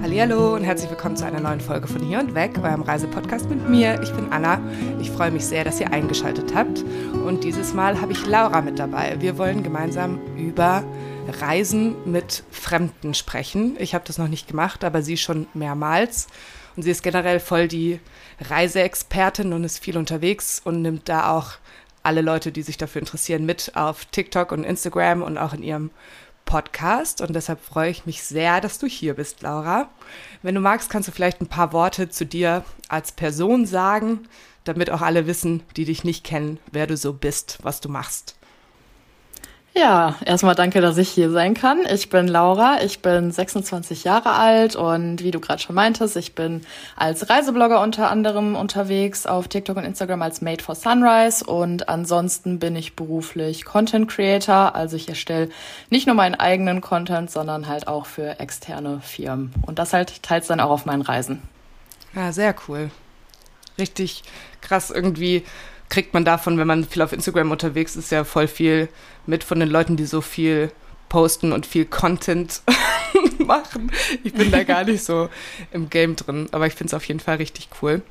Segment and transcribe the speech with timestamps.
[0.00, 3.68] Hallo und herzlich willkommen zu einer neuen Folge von Hier und Weg, eurem Reisepodcast mit
[3.68, 4.00] mir.
[4.00, 4.60] Ich bin Anna.
[5.00, 6.84] Ich freue mich sehr, dass ihr eingeschaltet habt.
[7.26, 9.16] Und dieses Mal habe ich Laura mit dabei.
[9.18, 10.84] Wir wollen gemeinsam über
[11.40, 13.76] Reisen mit Fremden sprechen.
[13.80, 16.28] Ich habe das noch nicht gemacht, aber sie schon mehrmals.
[16.76, 17.98] Und sie ist generell voll die
[18.40, 21.54] Reiseexpertin und ist viel unterwegs und nimmt da auch
[22.04, 25.90] alle Leute, die sich dafür interessieren, mit auf TikTok und Instagram und auch in ihrem
[26.48, 29.90] Podcast und deshalb freue ich mich sehr, dass du hier bist, Laura.
[30.42, 34.26] Wenn du magst, kannst du vielleicht ein paar Worte zu dir als Person sagen,
[34.64, 38.37] damit auch alle wissen, die dich nicht kennen, wer du so bist, was du machst.
[39.78, 41.86] Ja, erstmal danke, dass ich hier sein kann.
[41.88, 46.34] Ich bin Laura, ich bin 26 Jahre alt und wie du gerade schon meintest, ich
[46.34, 46.62] bin
[46.96, 52.58] als Reiseblogger unter anderem unterwegs auf TikTok und Instagram als Made for Sunrise und ansonsten
[52.58, 55.48] bin ich beruflich Content Creator, also ich erstelle
[55.90, 60.48] nicht nur meinen eigenen Content, sondern halt auch für externe Firmen und das halt teils
[60.48, 61.40] dann auch auf meinen Reisen.
[62.16, 62.90] Ja, sehr cool.
[63.78, 64.24] Richtig
[64.60, 65.44] krass irgendwie
[65.88, 68.88] kriegt man davon, wenn man viel auf Instagram unterwegs ist, ja voll viel
[69.26, 70.70] mit von den Leuten, die so viel
[71.08, 72.62] posten und viel Content
[73.38, 73.90] machen.
[74.24, 75.28] Ich bin da gar nicht so
[75.72, 78.02] im Game drin, aber ich finde es auf jeden Fall richtig cool.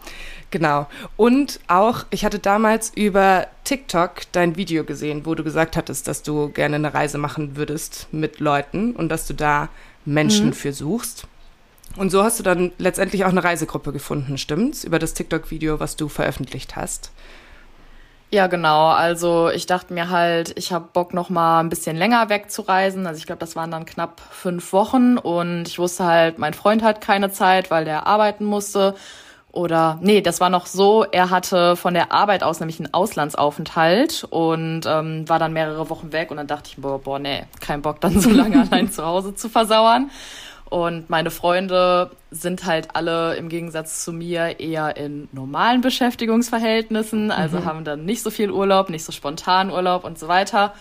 [0.49, 0.87] Genau.
[1.15, 6.23] Und auch, ich hatte damals über TikTok dein Video gesehen, wo du gesagt hattest, dass
[6.23, 9.69] du gerne eine Reise machen würdest mit Leuten und dass du da
[10.05, 10.53] Menschen mhm.
[10.53, 11.27] für suchst.
[11.95, 14.83] Und so hast du dann letztendlich auch eine Reisegruppe gefunden, stimmt's?
[14.83, 17.11] Über das TikTok-Video, was du veröffentlicht hast.
[18.29, 18.87] Ja, genau.
[18.89, 23.07] Also ich dachte mir halt, ich habe Bock noch mal ein bisschen länger wegzureisen.
[23.07, 26.83] Also ich glaube, das waren dann knapp fünf Wochen und ich wusste halt, mein Freund
[26.83, 28.95] hat keine Zeit, weil der arbeiten musste.
[29.53, 34.25] Oder nee, das war noch so, er hatte von der Arbeit aus nämlich einen Auslandsaufenthalt
[34.29, 37.81] und ähm, war dann mehrere Wochen weg und dann dachte ich, boah, boah, nee, kein
[37.81, 40.11] Bock dann so lange allein zu Hause zu versauern.
[40.69, 47.59] Und meine Freunde sind halt alle im Gegensatz zu mir eher in normalen Beschäftigungsverhältnissen, also
[47.59, 47.65] mhm.
[47.65, 50.73] haben dann nicht so viel Urlaub, nicht so spontan Urlaub und so weiter.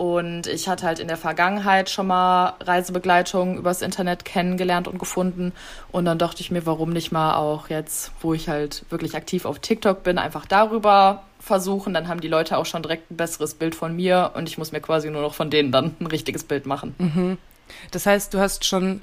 [0.00, 5.52] Und ich hatte halt in der Vergangenheit schon mal Reisebegleitung übers Internet kennengelernt und gefunden.
[5.92, 9.44] Und dann dachte ich mir, warum nicht mal auch jetzt, wo ich halt wirklich aktiv
[9.44, 11.92] auf TikTok bin, einfach darüber versuchen.
[11.92, 14.72] Dann haben die Leute auch schon direkt ein besseres Bild von mir und ich muss
[14.72, 16.94] mir quasi nur noch von denen dann ein richtiges Bild machen.
[16.96, 17.38] Mhm.
[17.90, 19.02] Das heißt, du hast schon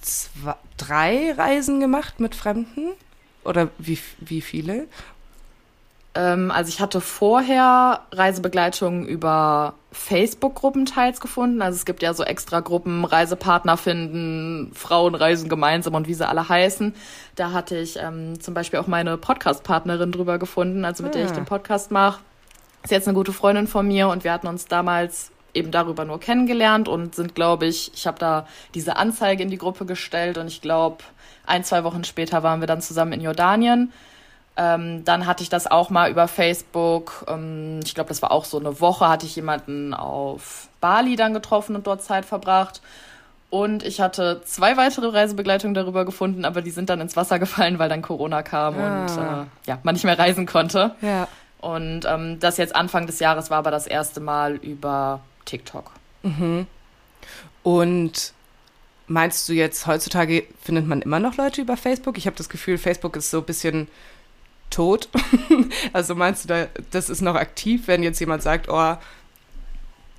[0.00, 2.90] zwei, drei Reisen gemacht mit Fremden?
[3.44, 4.86] Oder wie, wie viele?
[6.14, 11.62] Ähm, also ich hatte vorher Reisebegleitungen über Facebook-Gruppen teils gefunden.
[11.62, 16.26] Also es gibt ja so extra Gruppen, Reisepartner finden, Frauen reisen gemeinsam und wie sie
[16.26, 16.94] alle heißen.
[17.36, 21.18] Da hatte ich ähm, zum Beispiel auch meine Podcast-Partnerin drüber gefunden, also mit ah.
[21.18, 21.34] der ich ah.
[21.34, 22.20] den Podcast mache.
[22.82, 26.20] Ist jetzt eine gute Freundin von mir und wir hatten uns damals eben darüber nur
[26.20, 30.46] kennengelernt und sind, glaube ich, ich habe da diese Anzeige in die Gruppe gestellt und
[30.46, 30.98] ich glaube,
[31.46, 33.92] ein, zwei Wochen später waren wir dann zusammen in Jordanien.
[34.56, 37.24] Ähm, dann hatte ich das auch mal über Facebook.
[37.28, 41.34] Ähm, ich glaube, das war auch so eine Woche, hatte ich jemanden auf Bali dann
[41.34, 42.80] getroffen und dort Zeit verbracht.
[43.48, 47.78] Und ich hatte zwei weitere Reisebegleitungen darüber gefunden, aber die sind dann ins Wasser gefallen,
[47.78, 49.02] weil dann Corona kam ah.
[49.02, 50.94] und äh, ja, man nicht mehr reisen konnte.
[51.00, 51.26] Ja.
[51.60, 55.92] Und ähm, das jetzt Anfang des Jahres war aber das erste Mal über TikTok.
[56.22, 56.66] Mhm.
[57.62, 58.32] Und
[59.06, 62.16] meinst du jetzt, heutzutage findet man immer noch Leute über Facebook?
[62.16, 63.88] Ich habe das Gefühl, Facebook ist so ein bisschen
[64.70, 65.08] tot.
[65.92, 68.96] also meinst du, da, das ist noch aktiv, wenn jetzt jemand sagt, oh,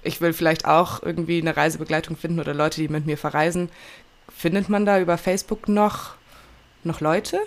[0.03, 3.69] ich will vielleicht auch irgendwie eine Reisebegleitung finden oder Leute, die mit mir verreisen.
[4.35, 6.15] Findet man da über Facebook noch,
[6.83, 7.39] noch Leute?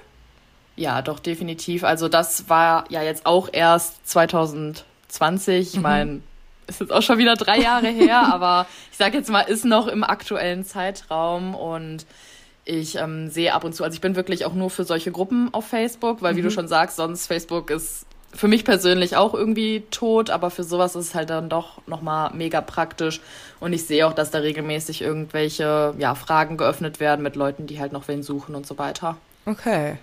[0.76, 1.84] Ja, doch, definitiv.
[1.84, 5.68] Also das war ja jetzt auch erst 2020.
[5.68, 5.82] Ich mhm.
[5.82, 6.20] meine,
[6.66, 9.86] ist jetzt auch schon wieder drei Jahre her, aber ich sage jetzt mal, ist noch
[9.86, 12.06] im aktuellen Zeitraum und
[12.64, 15.52] ich ähm, sehe ab und zu, also ich bin wirklich auch nur für solche Gruppen
[15.52, 16.38] auf Facebook, weil mhm.
[16.38, 16.52] wie du mhm.
[16.52, 21.06] schon sagst, sonst Facebook ist für mich persönlich auch irgendwie tot, aber für sowas ist
[21.06, 23.20] es halt dann doch nochmal mega praktisch.
[23.60, 27.78] Und ich sehe auch, dass da regelmäßig irgendwelche ja, Fragen geöffnet werden mit Leuten, die
[27.78, 29.16] halt noch wen suchen und so weiter.
[29.46, 29.98] Okay.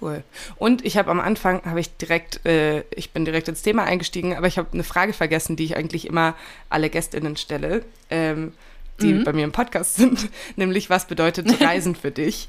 [0.00, 0.22] Cool.
[0.56, 4.36] Und ich habe am Anfang, habe ich direkt, äh, ich bin direkt ins Thema eingestiegen,
[4.36, 6.34] aber ich habe eine Frage vergessen, die ich eigentlich immer
[6.68, 8.52] alle GästInnen stelle, ähm,
[9.00, 9.24] die mhm.
[9.24, 12.48] bei mir im Podcast sind, nämlich was bedeutet Reisen für dich?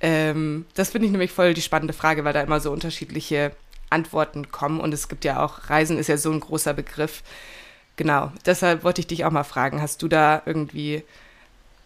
[0.00, 3.52] Ähm, das finde ich nämlich voll die spannende Frage, weil da immer so unterschiedliche
[3.90, 7.22] Antworten kommen und es gibt ja auch, Reisen ist ja so ein großer Begriff.
[7.96, 11.02] Genau, deshalb wollte ich dich auch mal fragen, hast du da irgendwie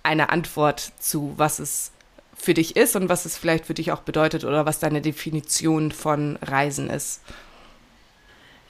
[0.02, 1.90] eine Antwort zu, was es
[2.36, 5.92] für dich ist und was es vielleicht für dich auch bedeutet oder was deine Definition
[5.92, 7.20] von Reisen ist.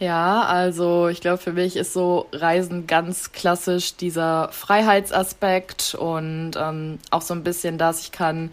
[0.00, 6.98] Ja, also ich glaube, für mich ist so Reisen ganz klassisch dieser Freiheitsaspekt und ähm,
[7.10, 8.52] auch so ein bisschen, dass ich kann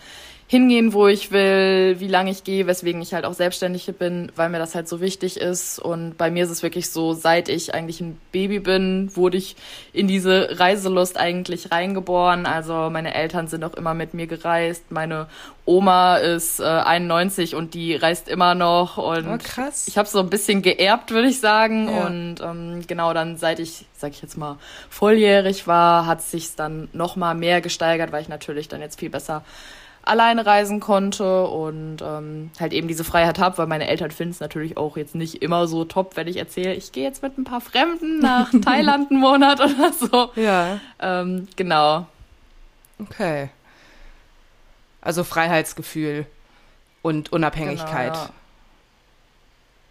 [0.51, 4.49] hingehen, wo ich will, wie lange ich gehe, weswegen ich halt auch selbstständig bin, weil
[4.49, 5.79] mir das halt so wichtig ist.
[5.79, 9.55] Und bei mir ist es wirklich so, seit ich eigentlich ein Baby bin, wurde ich
[9.93, 12.45] in diese Reiselust eigentlich reingeboren.
[12.45, 14.91] Also meine Eltern sind auch immer mit mir gereist.
[14.91, 15.27] Meine
[15.63, 18.97] Oma ist äh, 91 und die reist immer noch.
[18.97, 19.87] Und oh, krass.
[19.87, 21.87] ich habe so ein bisschen geerbt, würde ich sagen.
[21.87, 22.07] Ja.
[22.07, 24.57] Und ähm, genau dann, seit ich, sag ich jetzt mal,
[24.89, 29.09] volljährig war, hat sich dann noch mal mehr gesteigert, weil ich natürlich dann jetzt viel
[29.09, 29.45] besser
[30.03, 34.39] alleine reisen konnte und ähm, halt eben diese Freiheit habe, weil meine Eltern finden es
[34.39, 37.43] natürlich auch jetzt nicht immer so top, wenn ich erzähle, ich gehe jetzt mit ein
[37.43, 40.31] paar Fremden nach Thailand einen Monat oder so.
[40.35, 40.79] Ja.
[40.99, 42.07] Ähm, genau.
[42.99, 43.49] Okay.
[45.01, 46.25] Also Freiheitsgefühl
[47.01, 48.13] und Unabhängigkeit.
[48.13, 48.29] Genau,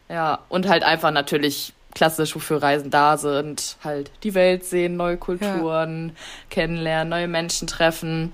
[0.08, 0.14] ja.
[0.14, 5.16] ja, und halt einfach natürlich klassisch, wofür Reisen da sind, halt die Welt sehen, neue
[5.16, 6.14] Kulturen ja.
[6.50, 8.32] kennenlernen, neue Menschen treffen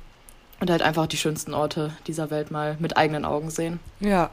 [0.60, 3.80] und halt einfach die schönsten Orte dieser Welt mal mit eigenen Augen sehen.
[4.00, 4.30] Ja,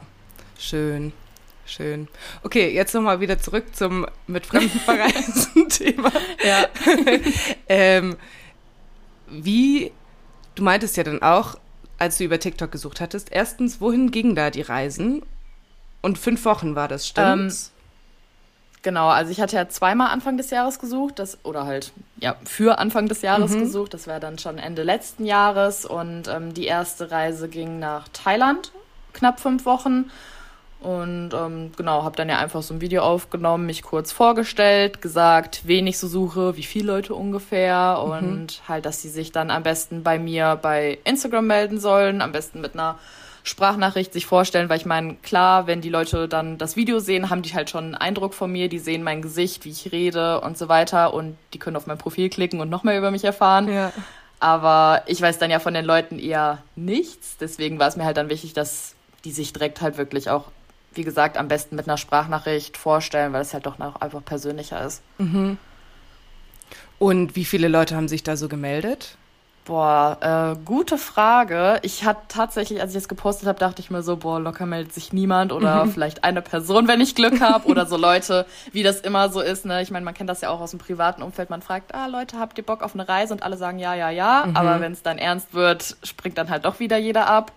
[0.58, 1.12] schön.
[1.66, 2.08] Schön.
[2.42, 6.12] Okay, jetzt nochmal wieder zurück zum mit Fremden verreisen Thema.
[6.44, 6.66] Ja.
[7.68, 8.16] ähm,
[9.30, 9.92] wie,
[10.54, 11.56] du meintest ja dann auch,
[11.98, 15.22] als du über TikTok gesucht hattest, erstens, wohin gingen da die Reisen?
[16.02, 17.68] Und fünf Wochen war das, stimmt's?
[17.68, 17.73] Ähm,
[18.84, 22.78] Genau, also ich hatte ja zweimal Anfang des Jahres gesucht, das oder halt ja für
[22.78, 23.60] Anfang des Jahres mhm.
[23.60, 23.94] gesucht.
[23.94, 28.72] Das war dann schon Ende letzten Jahres und ähm, die erste Reise ging nach Thailand,
[29.14, 30.10] knapp fünf Wochen.
[30.80, 35.62] Und ähm, genau, habe dann ja einfach so ein Video aufgenommen, mich kurz vorgestellt, gesagt,
[35.64, 38.12] wen ich so suche, wie viele Leute ungefähr mhm.
[38.12, 42.32] und halt, dass sie sich dann am besten bei mir bei Instagram melden sollen, am
[42.32, 42.98] besten mit einer
[43.46, 47.42] Sprachnachricht sich vorstellen, weil ich meine, klar, wenn die Leute dann das Video sehen, haben
[47.42, 50.56] die halt schon einen Eindruck von mir, die sehen mein Gesicht, wie ich rede und
[50.56, 53.70] so weiter und die können auf mein Profil klicken und noch mehr über mich erfahren.
[53.70, 53.92] Ja.
[54.40, 58.16] Aber ich weiß dann ja von den Leuten eher nichts, deswegen war es mir halt
[58.16, 58.94] dann wichtig, dass
[59.26, 60.50] die sich direkt halt wirklich auch,
[60.94, 64.82] wie gesagt, am besten mit einer Sprachnachricht vorstellen, weil es halt doch noch einfach persönlicher
[64.86, 65.02] ist.
[65.18, 65.58] Mhm.
[66.98, 69.18] Und wie viele Leute haben sich da so gemeldet?
[69.64, 70.18] Boah,
[70.56, 71.78] äh, gute Frage.
[71.82, 74.92] Ich hatte tatsächlich, als ich das gepostet habe, dachte ich mir so, boah, locker meldet
[74.92, 75.92] sich niemand oder mhm.
[75.92, 79.64] vielleicht eine Person, wenn ich Glück habe oder so Leute, wie das immer so ist.
[79.64, 79.80] Ne?
[79.80, 81.48] Ich meine, man kennt das ja auch aus dem privaten Umfeld.
[81.48, 83.32] Man fragt, ah Leute, habt ihr Bock auf eine Reise?
[83.32, 84.44] Und alle sagen ja, ja, ja.
[84.46, 84.56] Mhm.
[84.56, 87.50] Aber wenn es dann ernst wird, springt dann halt doch wieder jeder ab.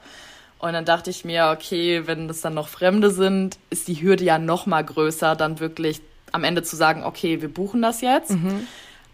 [0.59, 4.23] Und dann dachte ich mir, okay, wenn das dann noch Fremde sind, ist die Hürde
[4.23, 6.01] ja noch mal größer, dann wirklich
[6.31, 8.31] am Ende zu sagen, okay, wir buchen das jetzt.
[8.31, 8.65] Mhm.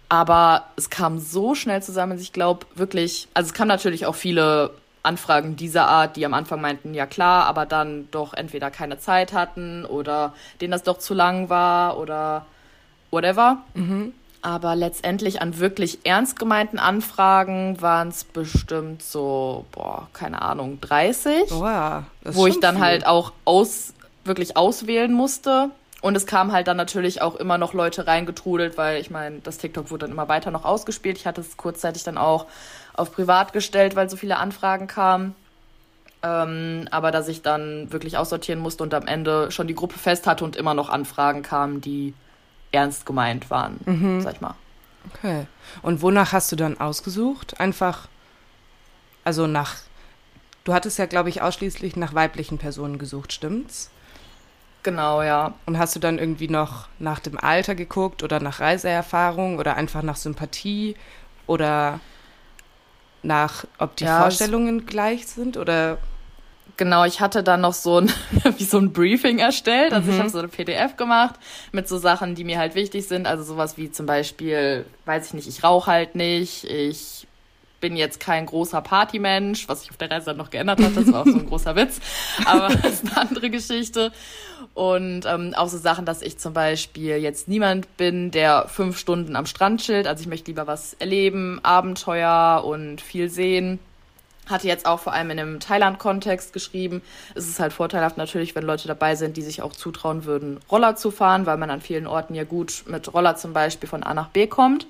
[0.10, 2.20] Aber es kam so schnell zusammen.
[2.20, 4.72] Ich glaube wirklich, also es kamen natürlich auch viele
[5.04, 9.34] Anfragen dieser Art, die am Anfang meinten, ja klar, aber dann doch entweder keine Zeit
[9.34, 12.46] hatten oder denen das doch zu lang war oder
[13.12, 13.58] whatever.
[13.74, 14.14] Mhm.
[14.42, 21.52] Aber letztendlich an wirklich ernst gemeinten Anfragen waren es bestimmt so, boah, keine Ahnung, 30.
[21.52, 22.84] Oh ja, wo ich dann viel.
[22.84, 23.94] halt auch aus,
[24.26, 25.70] wirklich auswählen musste.
[26.04, 29.58] Und es kamen halt dann natürlich auch immer noch Leute reingetrudelt, weil ich meine, das
[29.58, 31.18] TikTok wurde dann immer weiter noch ausgespielt.
[31.18, 32.48] Ich hatte es kurzzeitig dann auch
[32.94, 35.34] auf privat gestellt, weil so viele Anfragen kamen.
[36.22, 40.28] Ähm, aber dass ich dann wirklich aussortieren musste und am Ende schon die Gruppe fest
[40.28, 42.14] hatte und immer noch Anfragen kamen, die
[42.74, 44.20] ernst gemeint waren, mhm.
[44.20, 44.56] sag ich mal.
[45.14, 45.48] Okay.
[45.84, 47.62] Und wonach hast du dann ausgesucht?
[47.62, 48.10] Einfach,
[49.24, 49.78] also nach,
[50.66, 53.90] du hattest ja, glaube ich, ausschließlich nach weiblichen Personen gesucht, stimmt's?
[54.84, 55.54] Genau, ja.
[55.66, 60.04] Und hast du dann irgendwie noch nach dem Alter geguckt oder nach Reiseerfahrung oder einfach
[60.04, 60.96] nach Sympathie
[61.48, 62.02] oder
[63.24, 65.98] nach, ob die ja, Vorstellungen gleich sind oder?
[66.76, 68.12] Genau, ich hatte dann noch so ein,
[68.58, 69.94] wie so ein Briefing erstellt.
[69.94, 70.14] Also mhm.
[70.14, 71.36] ich habe so eine PDF gemacht
[71.72, 73.26] mit so Sachen, die mir halt wichtig sind.
[73.26, 77.28] Also sowas wie zum Beispiel, weiß ich nicht, ich rauche halt nicht, ich
[77.80, 80.96] bin jetzt kein großer Partymensch, was sich auf der Reise dann noch geändert hat.
[80.96, 82.00] Das war auch so ein großer Witz.
[82.46, 84.14] Aber das ist eine andere Geschichte.
[84.74, 89.36] Und ähm, auch so Sachen, dass ich zum Beispiel jetzt niemand bin, der fünf Stunden
[89.36, 90.08] am Strand chillt.
[90.08, 93.78] Also ich möchte lieber was erleben, Abenteuer und viel sehen.
[94.48, 97.02] Hatte jetzt auch vor allem in einem Thailand-Kontext geschrieben.
[97.36, 100.96] Es ist halt vorteilhaft natürlich, wenn Leute dabei sind, die sich auch zutrauen würden, Roller
[100.96, 104.14] zu fahren, weil man an vielen Orten ja gut mit Roller zum Beispiel von A
[104.14, 104.88] nach B kommt.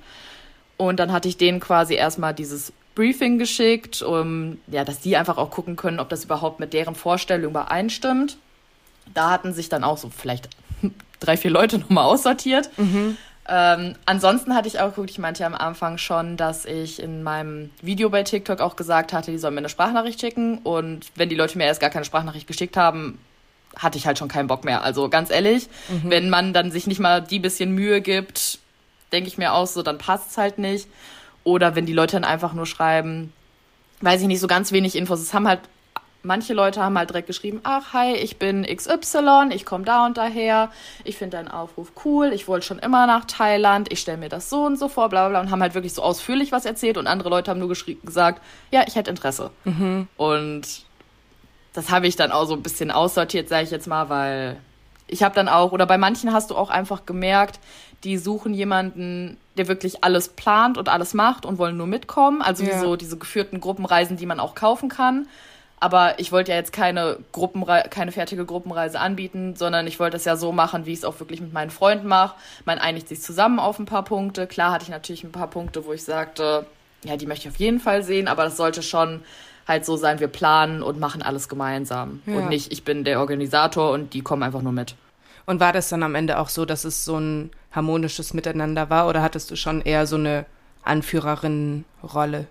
[0.77, 5.37] Und dann hatte ich denen quasi erstmal dieses Briefing geschickt, um ja, dass die einfach
[5.37, 8.37] auch gucken können, ob das überhaupt mit deren Vorstellung übereinstimmt.
[9.13, 10.49] Da hatten sich dann auch so vielleicht
[11.19, 12.69] drei, vier Leute nochmal aussortiert.
[12.77, 13.17] Mhm.
[13.47, 17.23] Ähm, ansonsten hatte ich auch geguckt, ich meinte ja am Anfang schon, dass ich in
[17.23, 20.59] meinem Video bei TikTok auch gesagt hatte, die sollen mir eine Sprachnachricht schicken.
[20.59, 23.19] Und wenn die Leute mir erst gar keine Sprachnachricht geschickt haben,
[23.75, 24.83] hatte ich halt schon keinen Bock mehr.
[24.83, 26.09] Also ganz ehrlich, mhm.
[26.09, 28.59] wenn man dann sich nicht mal die bisschen Mühe gibt,
[29.11, 30.87] denke ich mir auch so, dann passt es halt nicht.
[31.43, 33.33] Oder wenn die Leute dann einfach nur schreiben,
[34.01, 35.19] weiß ich nicht, so ganz wenig Infos.
[35.19, 35.59] Es haben halt,
[36.23, 40.17] manche Leute haben halt direkt geschrieben, ach hi, ich bin XY, ich komme da und
[40.17, 40.71] daher,
[41.03, 44.49] ich finde deinen Aufruf cool, ich wollte schon immer nach Thailand, ich stelle mir das
[44.49, 46.97] so und so vor, bla bla bla und haben halt wirklich so ausführlich was erzählt
[46.97, 49.51] und andere Leute haben nur gesagt, ja, ich hätte Interesse.
[49.65, 50.07] Mhm.
[50.17, 50.63] Und
[51.73, 54.57] das habe ich dann auch so ein bisschen aussortiert, sage ich jetzt mal, weil
[55.07, 57.59] ich habe dann auch, oder bei manchen hast du auch einfach gemerkt,
[58.03, 62.41] die suchen jemanden, der wirklich alles plant und alles macht und wollen nur mitkommen.
[62.41, 62.69] Also ja.
[62.69, 65.27] wie so diese geführten Gruppenreisen, die man auch kaufen kann.
[65.83, 70.23] Aber ich wollte ja jetzt keine Gruppenre keine fertige Gruppenreise anbieten, sondern ich wollte es
[70.23, 72.35] ja so machen, wie ich es auch wirklich mit meinen Freunden mache.
[72.63, 74.47] Man einigt sich zusammen auf ein paar Punkte.
[74.47, 76.65] Klar hatte ich natürlich ein paar Punkte, wo ich sagte,
[77.03, 79.23] ja, die möchte ich auf jeden Fall sehen, aber das sollte schon
[79.67, 82.21] halt so sein, wir planen und machen alles gemeinsam.
[82.27, 82.37] Ja.
[82.37, 84.95] Und nicht, ich bin der Organisator und die kommen einfach nur mit.
[85.45, 89.09] Und war das dann am Ende auch so, dass es so ein harmonisches Miteinander war
[89.09, 90.45] oder hattest du schon eher so eine
[90.83, 92.47] Anführerin-Rolle?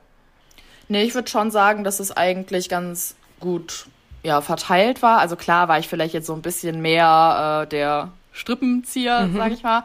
[0.89, 3.87] Nee, ich würde schon sagen, dass es eigentlich ganz gut
[4.23, 5.19] ja, verteilt war.
[5.19, 9.37] Also klar war ich vielleicht jetzt so ein bisschen mehr äh, der Strippenzieher, mhm.
[9.37, 9.85] sag ich mal.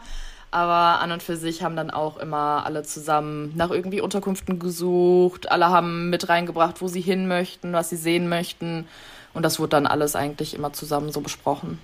[0.49, 5.51] Aber an und für sich haben dann auch immer alle zusammen nach irgendwie Unterkünften gesucht.
[5.51, 8.87] Alle haben mit reingebracht, wo sie hin möchten, was sie sehen möchten.
[9.33, 11.79] Und das wurde dann alles eigentlich immer zusammen so besprochen.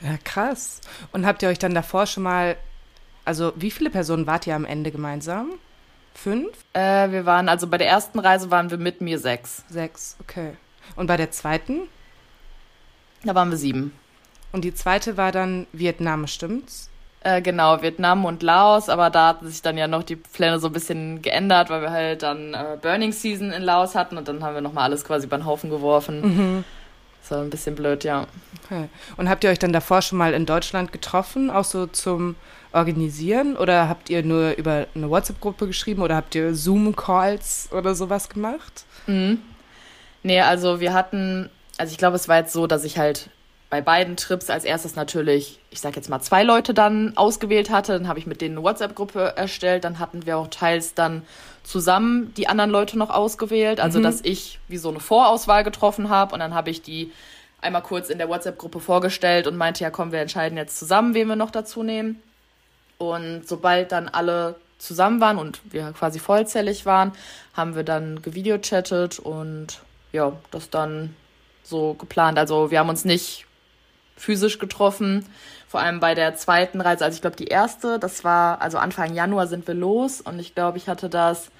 [0.00, 0.80] Ja, krass.
[1.12, 2.56] Und habt ihr euch dann davor schon mal,
[3.24, 5.50] also wie viele Personen wart ihr am Ende gemeinsam?
[6.14, 6.56] Fünf?
[6.72, 9.64] Äh, wir waren, also bei der ersten Reise waren wir mit mir sechs.
[9.68, 10.52] Sechs, okay.
[10.96, 11.82] Und bei der zweiten?
[13.24, 13.92] Da waren wir sieben.
[14.52, 16.88] Und die zweite war dann Vietnam, stimmt's?
[17.20, 20.66] Äh, genau, Vietnam und Laos, aber da hat sich dann ja noch die Pläne so
[20.66, 24.44] ein bisschen geändert, weil wir halt dann äh, Burning Season in Laos hatten und dann
[24.44, 26.20] haben wir nochmal alles quasi über den Haufen geworfen.
[26.20, 26.64] Mhm.
[27.22, 28.26] Das war ein bisschen blöd, ja.
[28.62, 28.90] Okay.
[29.16, 32.36] Und habt ihr euch dann davor schon mal in Deutschland getroffen, auch so zum
[32.74, 33.56] Organisieren?
[33.56, 38.84] Oder habt ihr nur über eine WhatsApp-Gruppe geschrieben oder habt ihr Zoom-Calls oder sowas gemacht?
[39.06, 39.40] Mhm.
[40.22, 43.30] Nee, also wir hatten, also ich glaube, es war jetzt so, dass ich halt
[43.70, 47.92] bei beiden Trips als erstes natürlich, ich sag jetzt mal, zwei Leute dann ausgewählt hatte.
[47.92, 49.84] Dann habe ich mit denen eine WhatsApp-Gruppe erstellt.
[49.84, 51.22] Dann hatten wir auch teils dann
[51.62, 53.80] zusammen die anderen Leute noch ausgewählt.
[53.80, 54.04] Also, mhm.
[54.04, 56.34] dass ich wie so eine Vorauswahl getroffen habe.
[56.34, 57.12] Und dann habe ich die
[57.60, 61.26] einmal kurz in der WhatsApp-Gruppe vorgestellt und meinte, ja komm, wir entscheiden jetzt zusammen, wen
[61.28, 62.22] wir noch dazu nehmen.
[63.12, 67.12] Und sobald dann alle zusammen waren und wir quasi vollzählig waren,
[67.54, 69.80] haben wir dann gevideochattet und
[70.12, 71.14] ja, das dann
[71.62, 72.38] so geplant.
[72.38, 73.46] Also wir haben uns nicht
[74.16, 75.26] physisch getroffen.
[75.66, 79.14] Vor allem bei der zweiten Reise, also ich glaube die erste, das war, also Anfang
[79.14, 81.50] Januar sind wir los und ich glaube, ich hatte das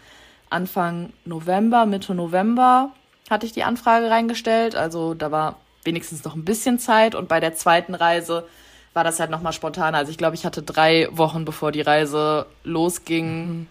[0.50, 2.90] Anfang November, Mitte November
[3.30, 4.76] hatte ich die Anfrage reingestellt.
[4.76, 8.46] Also da war wenigstens noch ein bisschen Zeit und bei der zweiten Reise
[8.94, 9.98] war das halt nochmal spontaner.
[9.98, 13.66] Also ich glaube, ich hatte drei Wochen bevor die Reise losging, mhm.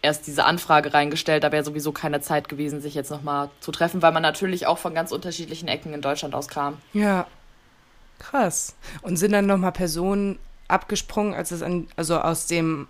[0.00, 1.44] erst diese Anfrage reingestellt.
[1.44, 4.78] Da wäre sowieso keine Zeit gewesen, sich jetzt nochmal zu treffen, weil man natürlich auch
[4.78, 6.78] von ganz unterschiedlichen Ecken in Deutschland aus kam.
[6.94, 7.26] Ja,
[8.18, 8.74] Krass.
[9.02, 12.86] Und sind dann nochmal Personen abgesprungen, als es an, also aus dem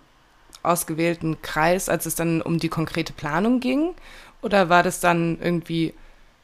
[0.63, 3.95] ausgewählten Kreis, als es dann um die konkrete Planung ging?
[4.41, 5.93] Oder war das dann irgendwie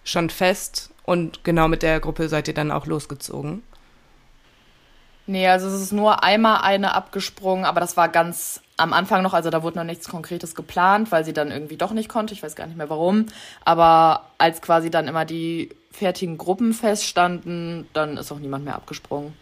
[0.04, 3.64] schon fest und genau mit der Gruppe seid ihr dann auch losgezogen?
[5.28, 9.34] Nee, also es ist nur einmal eine abgesprungen, aber das war ganz am Anfang noch,
[9.34, 12.44] also da wurde noch nichts Konkretes geplant, weil sie dann irgendwie doch nicht konnte, ich
[12.44, 13.28] weiß gar nicht mehr warum.
[13.64, 19.34] Aber als quasi dann immer die fertigen Gruppen feststanden, dann ist auch niemand mehr abgesprungen.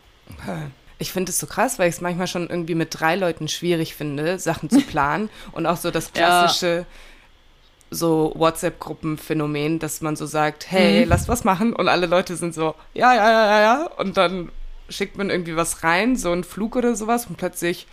[1.00, 3.96] Ich finde es so krass, weil ich es manchmal schon irgendwie mit drei Leuten schwierig
[3.96, 6.86] finde, Sachen zu planen und auch so das klassische ja.
[7.90, 11.10] so WhatsApp-Gruppenphänomen, dass man so sagt, hey, mhm.
[11.10, 14.52] lass was machen und alle Leute sind so, ja, ja, ja, ja, ja und dann
[14.90, 17.88] schickt man irgendwie was rein, so einen Flug oder sowas und plötzlich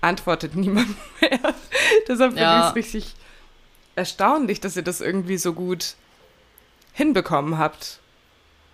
[0.00, 0.88] antwortet niemand
[1.20, 1.40] mehr.
[2.08, 2.60] Deshalb finde ja.
[2.60, 3.14] ich es richtig
[3.94, 5.94] erstaunlich, dass ihr das irgendwie so gut
[6.92, 7.98] hinbekommen habt.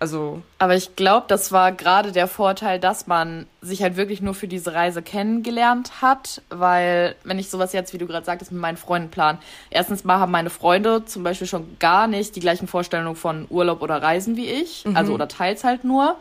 [0.01, 0.43] Also.
[0.59, 4.47] Aber ich glaube, das war gerade der Vorteil, dass man sich halt wirklich nur für
[4.47, 8.77] diese Reise kennengelernt hat, weil, wenn ich sowas jetzt, wie du gerade sagtest, mit meinen
[8.77, 9.39] Freunden plan,
[9.71, 13.83] erstens mal haben meine Freunde zum Beispiel schon gar nicht die gleichen Vorstellungen von Urlaub
[13.83, 14.97] oder Reisen wie ich, mhm.
[14.97, 16.17] also oder teils halt nur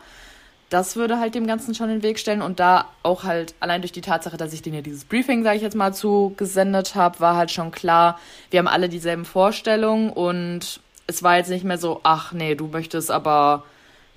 [0.69, 2.41] das würde halt dem Ganzen schon den Weg stellen.
[2.41, 5.57] Und da auch halt allein durch die Tatsache, dass ich denen ja dieses Briefing, sage
[5.57, 8.19] ich jetzt mal, zugesendet habe, war halt schon klar,
[8.51, 12.67] wir haben alle dieselben Vorstellungen und es war jetzt nicht mehr so, ach nee, du
[12.67, 13.63] möchtest aber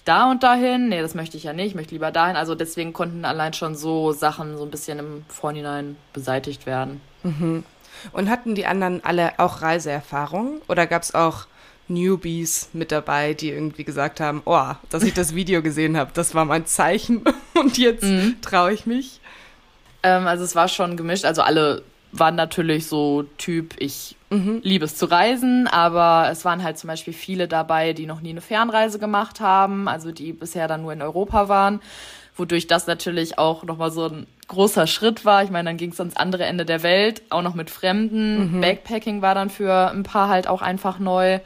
[0.05, 2.37] da und dahin, nee, das möchte ich ja nicht, ich möchte lieber dahin.
[2.37, 7.01] Also deswegen konnten allein schon so Sachen so ein bisschen im Vorhinein beseitigt werden.
[7.23, 7.65] Mhm.
[8.13, 11.47] Und hatten die anderen alle auch Reiseerfahrung oder gab es auch
[11.91, 16.35] Newbies mit dabei, die irgendwie gesagt haben, oh, dass ich das Video gesehen habe, das
[16.35, 18.37] war mein Zeichen und jetzt mhm.
[18.41, 19.21] traue ich mich?
[20.03, 21.83] Ähm, also es war schon gemischt, also alle
[22.13, 24.61] waren natürlich so Typ, ich mhm.
[24.63, 28.31] liebe es zu reisen, aber es waren halt zum Beispiel viele dabei, die noch nie
[28.31, 31.81] eine Fernreise gemacht haben, also die bisher dann nur in Europa waren,
[32.37, 35.45] wodurch das natürlich auch nochmal so ein großer Schritt war.
[35.45, 38.57] Ich meine, dann ging es ans andere Ende der Welt, auch noch mit Fremden.
[38.57, 38.61] Mhm.
[38.61, 41.39] Backpacking war dann für ein paar halt auch einfach neu.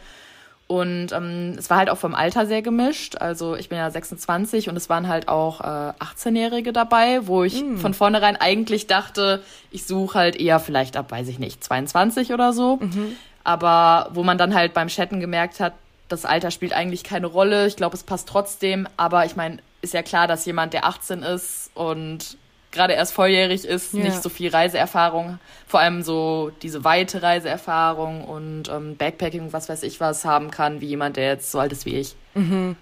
[0.66, 3.16] Und ähm, es war halt auch vom Alter sehr gemischt.
[3.16, 7.62] Also ich bin ja 26 und es waren halt auch äh, 18-Jährige dabei, wo ich
[7.62, 7.76] mm.
[7.76, 12.54] von vornherein eigentlich dachte, ich suche halt eher vielleicht ab, weiß ich nicht, 22 oder
[12.54, 12.76] so.
[12.76, 13.16] Mhm.
[13.44, 15.75] Aber wo man dann halt beim Chatten gemerkt hat,
[16.09, 17.66] das Alter spielt eigentlich keine Rolle.
[17.66, 18.88] Ich glaube, es passt trotzdem.
[18.97, 22.38] Aber ich meine, ist ja klar, dass jemand, der 18 ist und
[22.74, 24.04] gerade erst volljährig ist, ja.
[24.04, 29.82] nicht so viel Reiseerfahrung, vor allem so diese weite Reiseerfahrung und ähm, Backpacking, was weiß
[29.84, 32.14] ich was, haben kann, wie jemand, der jetzt so alt ist wie ich.
[32.34, 32.76] Mhm.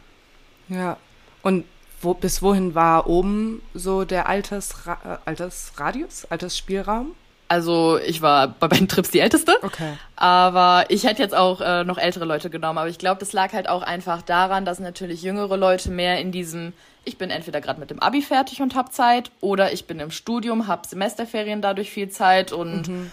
[0.68, 0.96] Ja.
[1.42, 1.64] Und
[2.00, 7.12] wo, bis wohin war oben so der Altersra äh, Altersradius, Altersspielraum?
[7.48, 9.54] Also ich war bei beiden Trips die Älteste.
[9.62, 9.92] Okay.
[10.16, 12.78] Aber ich hätte jetzt auch äh, noch ältere Leute genommen.
[12.78, 16.32] Aber ich glaube, das lag halt auch einfach daran, dass natürlich jüngere Leute mehr in
[16.32, 16.72] diesem
[17.04, 20.10] ich bin entweder gerade mit dem Abi fertig und habe Zeit oder ich bin im
[20.10, 23.10] Studium, habe Semesterferien dadurch viel Zeit und mhm.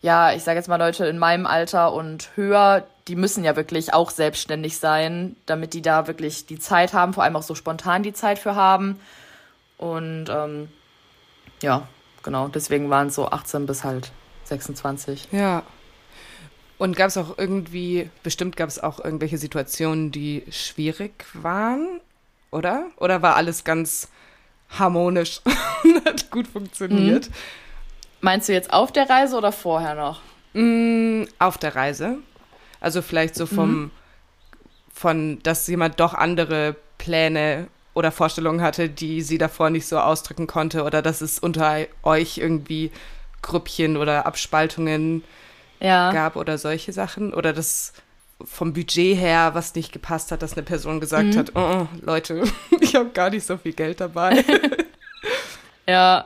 [0.00, 3.94] ja, ich sage jetzt mal Leute in meinem Alter und höher, die müssen ja wirklich
[3.94, 8.02] auch selbstständig sein, damit die da wirklich die Zeit haben, vor allem auch so spontan
[8.02, 9.00] die Zeit für haben.
[9.76, 10.68] Und ähm,
[11.60, 11.88] ja,
[12.22, 14.12] genau, deswegen waren es so 18 bis halt
[14.44, 15.28] 26.
[15.32, 15.64] Ja.
[16.78, 22.00] Und gab es auch irgendwie, bestimmt gab es auch irgendwelche Situationen, die schwierig waren?
[22.52, 22.86] Oder?
[22.96, 24.08] Oder war alles ganz
[24.78, 25.40] harmonisch
[25.84, 27.28] und hat gut funktioniert?
[27.28, 27.34] Mhm.
[28.20, 30.20] Meinst du jetzt auf der Reise oder vorher noch?
[30.54, 32.18] Mm, auf der Reise.
[32.80, 33.90] Also vielleicht so vom, mhm.
[34.92, 40.46] von, dass jemand doch andere Pläne oder Vorstellungen hatte, die sie davor nicht so ausdrücken
[40.46, 42.90] konnte oder dass es unter euch irgendwie
[43.42, 45.24] Grüppchen oder Abspaltungen
[45.80, 46.12] ja.
[46.12, 47.92] gab oder solche Sachen oder dass
[48.44, 51.38] vom Budget her was nicht gepasst hat, dass eine Person gesagt mhm.
[51.38, 52.44] hat, oh, Leute,
[52.80, 54.44] ich habe gar nicht so viel Geld dabei.
[55.86, 56.24] ja,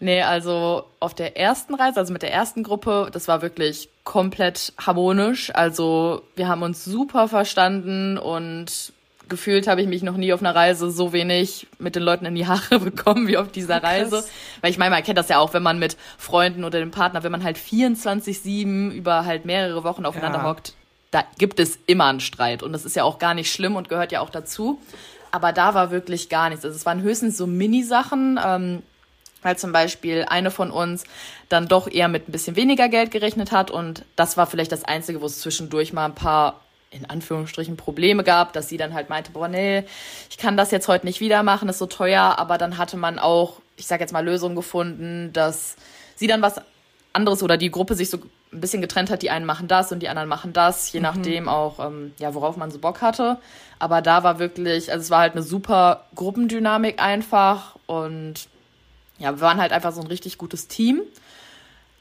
[0.00, 4.72] nee, also auf der ersten Reise, also mit der ersten Gruppe, das war wirklich komplett
[4.78, 5.54] harmonisch.
[5.54, 8.92] Also wir haben uns super verstanden und
[9.28, 12.34] gefühlt habe ich mich noch nie auf einer Reise so wenig mit den Leuten in
[12.34, 14.16] die Haare bekommen wie auf dieser Reise.
[14.16, 14.30] Krass.
[14.60, 17.22] Weil ich meine, man kennt das ja auch, wenn man mit Freunden oder dem Partner,
[17.22, 20.44] wenn man halt 24-7 über halt mehrere Wochen aufeinander ja.
[20.44, 20.74] hockt,
[21.16, 23.88] da gibt es immer einen Streit und das ist ja auch gar nicht schlimm und
[23.88, 24.78] gehört ja auch dazu.
[25.30, 26.62] Aber da war wirklich gar nichts.
[26.62, 28.82] Also es waren höchstens so Mini-Sachen, ähm,
[29.40, 31.04] weil zum Beispiel eine von uns
[31.48, 34.84] dann doch eher mit ein bisschen weniger Geld gerechnet hat und das war vielleicht das
[34.84, 39.08] Einzige, wo es zwischendurch mal ein paar in Anführungsstrichen Probleme gab, dass sie dann halt
[39.08, 39.84] meinte, boah, nee,
[40.28, 43.18] ich kann das jetzt heute nicht wieder machen, ist so teuer, aber dann hatte man
[43.18, 45.76] auch, ich sag jetzt mal, Lösungen gefunden, dass
[46.14, 46.60] sie dann was
[47.14, 48.18] anderes oder die Gruppe sich so
[48.56, 49.22] ein bisschen getrennt hat.
[49.22, 51.04] Die einen machen das und die anderen machen das, je mhm.
[51.04, 53.38] nachdem auch, ähm, ja, worauf man so Bock hatte.
[53.78, 58.48] Aber da war wirklich, also es war halt eine super Gruppendynamik einfach und
[59.18, 61.02] ja, wir waren halt einfach so ein richtig gutes Team.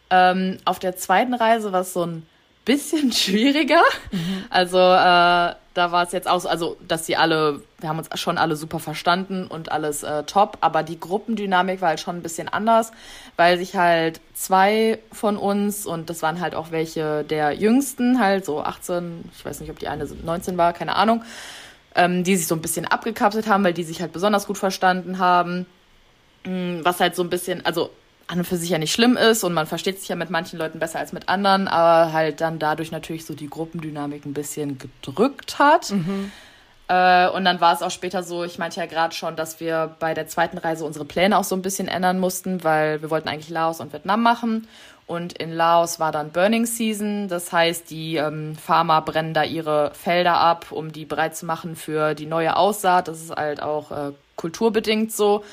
[0.09, 2.25] Ähm, auf der zweiten Reise war es so ein
[2.63, 3.83] bisschen schwieriger.
[4.11, 4.45] Mhm.
[4.49, 8.09] Also äh, da war es jetzt auch so, also dass sie alle, wir haben uns
[8.19, 12.23] schon alle super verstanden und alles äh, top, aber die Gruppendynamik war halt schon ein
[12.23, 12.91] bisschen anders,
[13.35, 18.45] weil sich halt zwei von uns und das waren halt auch welche der Jüngsten, halt
[18.45, 21.23] so 18, ich weiß nicht, ob die eine 19 war, keine Ahnung,
[21.93, 25.19] ähm, die sich so ein bisschen abgekapselt haben, weil die sich halt besonders gut verstanden
[25.19, 25.65] haben.
[26.45, 27.89] Mm, was halt so ein bisschen, also
[28.27, 30.57] an und für sich ja nicht schlimm ist und man versteht sich ja mit manchen
[30.57, 34.79] Leuten besser als mit anderen, aber halt dann dadurch natürlich so die Gruppendynamik ein bisschen
[34.79, 35.91] gedrückt hat.
[35.91, 36.31] Mhm.
[36.88, 39.95] Äh, und dann war es auch später so, ich meinte ja gerade schon, dass wir
[39.99, 43.27] bei der zweiten Reise unsere Pläne auch so ein bisschen ändern mussten, weil wir wollten
[43.27, 44.67] eigentlich Laos und Vietnam machen.
[45.07, 49.91] Und in Laos war dann Burning Season, das heißt, die ähm, Farmer brennen da ihre
[49.93, 53.07] Felder ab, um die bereit zu machen für die neue Aussaat.
[53.07, 55.43] Das ist halt auch äh, kulturbedingt so.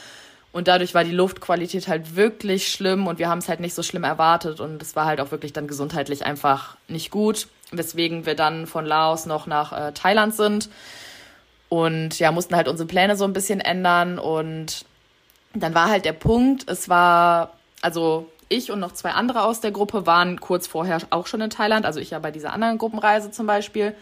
[0.53, 3.83] Und dadurch war die Luftqualität halt wirklich schlimm und wir haben es halt nicht so
[3.83, 4.61] schlimm erwartet.
[4.61, 8.85] Und es war halt auch wirklich dann gesundheitlich einfach nicht gut, weswegen wir dann von
[8.85, 10.69] Laos noch nach äh, Thailand sind.
[11.71, 14.19] Und ja, mussten halt unsere Pläne so ein bisschen ändern.
[14.19, 14.85] Und
[15.55, 19.71] dann war halt der Punkt, es war, also ich und noch zwei andere aus der
[19.71, 23.31] Gruppe waren kurz vorher auch schon in Thailand, also ich ja bei dieser anderen Gruppenreise
[23.31, 23.95] zum Beispiel.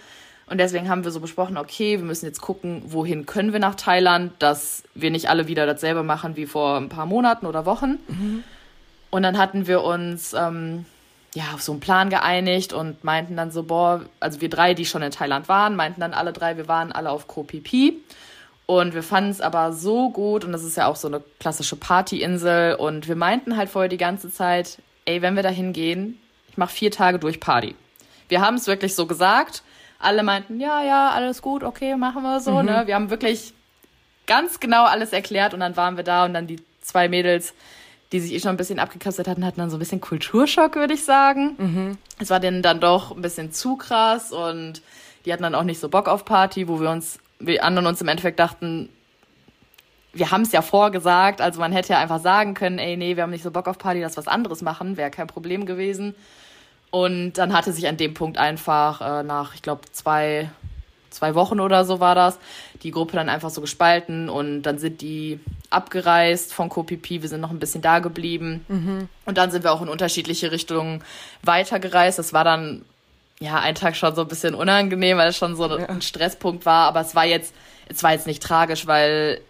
[0.50, 3.76] Und deswegen haben wir so besprochen, okay, wir müssen jetzt gucken, wohin können wir nach
[3.76, 7.98] Thailand, dass wir nicht alle wieder dasselbe machen wie vor ein paar Monaten oder Wochen.
[8.08, 8.42] Mhm.
[9.10, 10.86] Und dann hatten wir uns ähm,
[11.34, 14.86] ja, auf so einen Plan geeinigt und meinten dann so, boah, also wir drei, die
[14.86, 17.96] schon in Thailand waren, meinten dann alle drei, wir waren alle auf Koh Phi Phi.
[18.66, 21.76] Und wir fanden es aber so gut und das ist ja auch so eine klassische
[21.76, 26.56] Partyinsel und wir meinten halt vorher die ganze Zeit, ey, wenn wir da hingehen, ich
[26.56, 27.76] mache vier Tage durch Party.
[28.28, 29.62] Wir haben es wirklich so gesagt.
[30.00, 32.58] Alle meinten, ja, ja, alles gut, okay, machen wir so.
[32.58, 32.66] Mhm.
[32.66, 32.82] Ne?
[32.86, 33.52] Wir haben wirklich
[34.26, 37.54] ganz genau alles erklärt und dann waren wir da und dann die zwei Mädels,
[38.12, 40.94] die sich eh schon ein bisschen abgekapselt hatten, hatten dann so ein bisschen Kulturschock, würde
[40.94, 41.54] ich sagen.
[41.58, 41.98] Mhm.
[42.18, 44.82] Es war denen dann doch ein bisschen zu krass und
[45.24, 48.00] die hatten dann auch nicht so Bock auf Party, wo wir uns wir anderen uns
[48.00, 48.90] im Endeffekt dachten,
[50.12, 53.22] wir haben es ja vorgesagt, also man hätte ja einfach sagen können, ey, nee, wir
[53.22, 56.14] haben nicht so Bock auf Party, lass was anderes machen, wäre kein Problem gewesen.
[56.90, 60.50] Und dann hatte sich an dem Punkt einfach äh, nach, ich glaube, zwei,
[61.10, 62.38] zwei Wochen oder so war das,
[62.82, 65.38] die Gruppe dann einfach so gespalten und dann sind die
[65.70, 69.08] abgereist von Kopipi, wir sind noch ein bisschen da geblieben mhm.
[69.24, 71.04] und dann sind wir auch in unterschiedliche Richtungen
[71.42, 72.18] weitergereist.
[72.18, 72.84] Das war dann
[73.40, 75.86] ja, ein Tag schon so ein bisschen unangenehm, weil es schon so ja.
[75.86, 77.54] ein Stresspunkt war, aber es war jetzt,
[77.88, 79.40] es war jetzt nicht tragisch, weil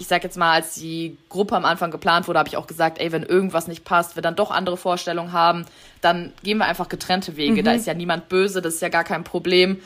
[0.00, 2.98] ich sag jetzt mal, als die Gruppe am Anfang geplant wurde, habe ich auch gesagt,
[2.98, 5.66] ey, wenn irgendwas nicht passt, wir dann doch andere Vorstellungen haben,
[6.00, 7.60] dann gehen wir einfach getrennte Wege.
[7.60, 7.64] Mhm.
[7.66, 9.78] Da ist ja niemand böse, das ist ja gar kein Problem,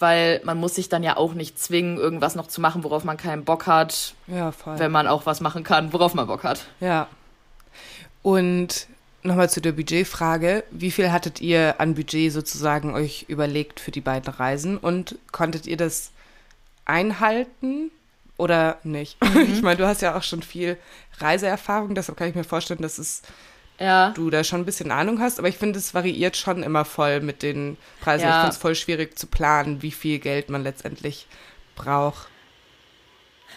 [0.00, 3.16] weil man muss sich dann ja auch nicht zwingen, irgendwas noch zu machen, worauf man
[3.16, 4.14] keinen Bock hat.
[4.26, 4.76] Ja, voll.
[4.80, 6.66] Wenn man auch was machen kann, worauf man Bock hat.
[6.80, 7.06] Ja.
[8.22, 8.88] Und
[9.22, 10.64] Nochmal zu der Budgetfrage.
[10.70, 15.66] Wie viel hattet ihr an Budget sozusagen euch überlegt für die beiden Reisen und konntet
[15.66, 16.10] ihr das
[16.86, 17.90] einhalten
[18.40, 19.16] oder nicht?
[19.30, 19.52] Mhm.
[19.52, 20.76] Ich meine, du hast ja auch schon viel
[21.18, 23.22] Reiseerfahrung, deshalb kann ich mir vorstellen, dass es
[23.78, 24.10] ja.
[24.10, 27.20] du da schon ein bisschen Ahnung hast, aber ich finde, es variiert schon immer voll
[27.20, 28.24] mit den Preisen.
[28.24, 28.30] Ja.
[28.30, 31.26] Ich finde es voll schwierig zu planen, wie viel Geld man letztendlich
[31.76, 32.28] braucht.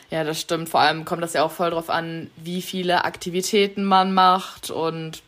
[0.10, 0.70] Ja, das stimmt.
[0.70, 5.24] Vor allem kommt das ja auch voll drauf an, wie viele Aktivitäten man macht und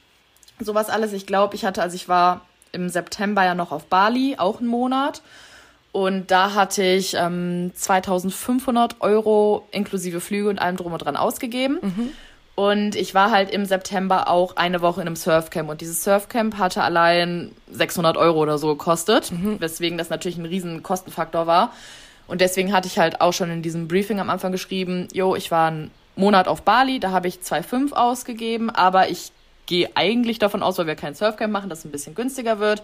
[0.59, 1.11] sowas alles.
[1.11, 2.41] Ich glaube, ich hatte, also ich war
[2.71, 5.21] im September ja noch auf Bali, auch einen Monat.
[5.95, 11.79] Und da hatte ich ähm, 2500 Euro inklusive Flüge und allem drum und dran ausgegeben.
[11.81, 12.10] Mhm.
[12.53, 15.69] Und ich war halt im September auch eine Woche in einem Surfcamp.
[15.69, 19.62] Und dieses Surfcamp hatte allein 600 Euro oder so gekostet, mhm.
[19.62, 21.71] weswegen das natürlich ein riesen Kostenfaktor war.
[22.27, 25.49] Und deswegen hatte ich halt auch schon in diesem Briefing am Anfang geschrieben, jo, ich
[25.49, 29.31] war einen Monat auf Bali, da habe ich 2,5 ausgegeben, aber ich
[29.65, 32.84] gehe eigentlich davon aus, weil wir kein Surfcamp machen, dass es ein bisschen günstiger wird.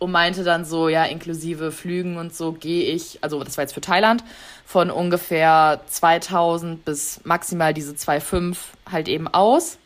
[0.00, 3.74] Und meinte dann so, ja, inklusive Flügen und so gehe ich, also das war jetzt
[3.74, 4.24] für Thailand,
[4.64, 8.56] von ungefähr 2000 bis maximal diese 2,5
[8.90, 9.78] halt eben aus.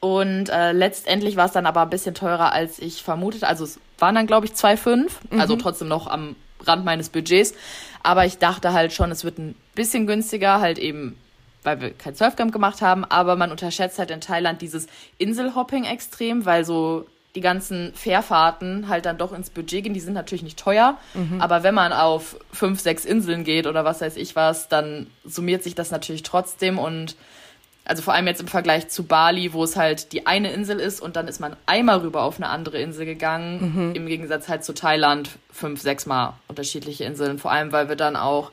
[0.00, 3.44] Und äh, letztendlich war es dann aber ein bisschen teurer, als ich vermutet.
[3.44, 5.40] Also es waren dann, glaube ich, 2,5, mhm.
[5.40, 7.52] also trotzdem noch am Rand meines Budgets.
[8.02, 11.16] Aber ich dachte halt schon, es wird ein bisschen günstiger, halt eben
[11.64, 14.86] weil wir kein Surfcamp gemacht haben, aber man unterschätzt halt in Thailand dieses
[15.18, 19.94] Inselhopping extrem, weil so die ganzen Fährfahrten halt dann doch ins Budget gehen.
[19.94, 21.40] Die sind natürlich nicht teuer, mhm.
[21.40, 25.62] aber wenn man auf fünf, sechs Inseln geht oder was weiß ich was, dann summiert
[25.62, 27.16] sich das natürlich trotzdem und
[27.84, 31.00] also vor allem jetzt im Vergleich zu Bali, wo es halt die eine Insel ist
[31.00, 33.94] und dann ist man einmal rüber auf eine andere Insel gegangen, mhm.
[33.94, 37.38] im Gegensatz halt zu Thailand fünf, sechs Mal unterschiedliche Inseln.
[37.38, 38.52] Vor allem, weil wir dann auch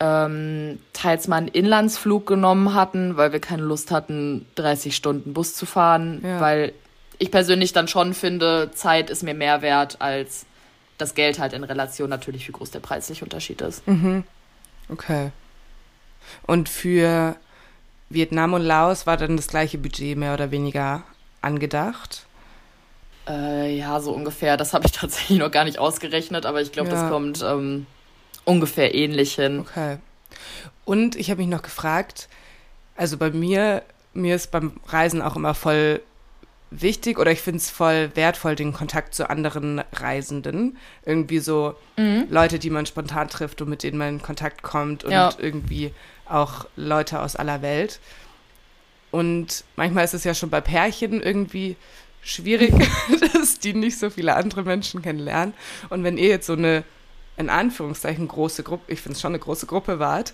[0.00, 5.54] ähm, teils mal einen Inlandsflug genommen hatten, weil wir keine Lust hatten, 30 Stunden Bus
[5.54, 6.40] zu fahren, ja.
[6.40, 6.72] weil
[7.18, 10.46] ich persönlich dann schon finde, Zeit ist mir mehr wert als
[10.98, 13.86] das Geld halt in Relation natürlich, wie groß der preisliche Unterschied ist.
[13.86, 14.24] Mhm.
[14.88, 15.30] Okay.
[16.46, 17.36] Und für
[18.08, 21.04] Vietnam und Laos war dann das gleiche Budget mehr oder weniger
[21.42, 22.26] angedacht?
[23.28, 24.56] Äh, ja, so ungefähr.
[24.56, 26.94] Das habe ich tatsächlich noch gar nicht ausgerechnet, aber ich glaube, ja.
[26.94, 27.86] das kommt ähm,
[28.44, 29.60] ungefähr ähnlich hin.
[29.60, 29.98] Okay.
[30.84, 32.28] Und ich habe mich noch gefragt,
[32.96, 33.82] also bei mir,
[34.14, 36.00] mir ist beim Reisen auch immer voll
[36.70, 40.76] wichtig oder ich finde es voll wertvoll, den Kontakt zu anderen Reisenden.
[41.04, 42.26] Irgendwie so mhm.
[42.30, 45.32] Leute, die man spontan trifft und mit denen man in Kontakt kommt und ja.
[45.38, 45.92] irgendwie
[46.26, 48.00] auch Leute aus aller Welt.
[49.10, 51.76] Und manchmal ist es ja schon bei Pärchen irgendwie
[52.22, 52.74] schwierig,
[53.32, 55.54] dass die nicht so viele andere Menschen kennenlernen.
[55.88, 56.84] Und wenn ihr jetzt so eine
[57.36, 60.32] in Anführungszeichen große Gruppe, ich finde es schon eine große Gruppe wart,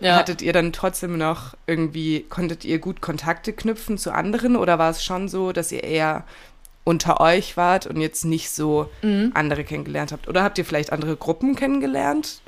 [0.00, 0.16] ja.
[0.16, 4.90] hattet ihr dann trotzdem noch irgendwie, konntet ihr gut Kontakte knüpfen zu anderen oder war
[4.90, 6.24] es schon so, dass ihr eher
[6.84, 9.32] unter euch wart und jetzt nicht so mhm.
[9.34, 10.28] andere kennengelernt habt?
[10.28, 12.40] Oder habt ihr vielleicht andere Gruppen kennengelernt?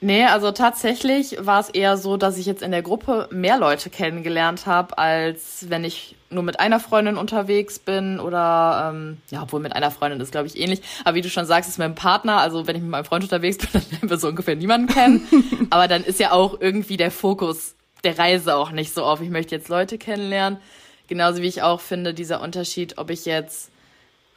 [0.00, 3.90] Nee, also tatsächlich war es eher so, dass ich jetzt in der Gruppe mehr Leute
[3.90, 9.60] kennengelernt habe, als wenn ich nur mit einer Freundin unterwegs bin oder ähm, ja, obwohl
[9.60, 10.82] mit einer Freundin ist, glaube ich, ähnlich.
[11.04, 13.24] Aber wie du schon sagst, ist mit einem Partner, also wenn ich mit meinem Freund
[13.24, 15.26] unterwegs bin, dann lernen wir so ungefähr niemanden kennen.
[15.70, 19.30] Aber dann ist ja auch irgendwie der Fokus der Reise auch nicht so auf, ich
[19.30, 20.60] möchte jetzt Leute kennenlernen.
[21.08, 23.70] Genauso wie ich auch finde, dieser Unterschied, ob ich jetzt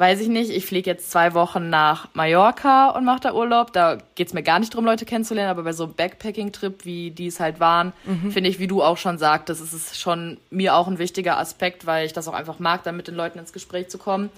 [0.01, 3.71] weiß ich nicht, ich fliege jetzt zwei Wochen nach Mallorca und mache da Urlaub.
[3.71, 7.27] Da geht's mir gar nicht darum, Leute kennenzulernen, aber bei so einem Backpacking-Trip, wie die
[7.27, 8.31] es halt waren, mhm.
[8.31, 11.85] finde ich, wie du auch schon sagtest, ist es schon mir auch ein wichtiger Aspekt,
[11.85, 14.31] weil ich das auch einfach mag, dann mit den Leuten ins Gespräch zu kommen.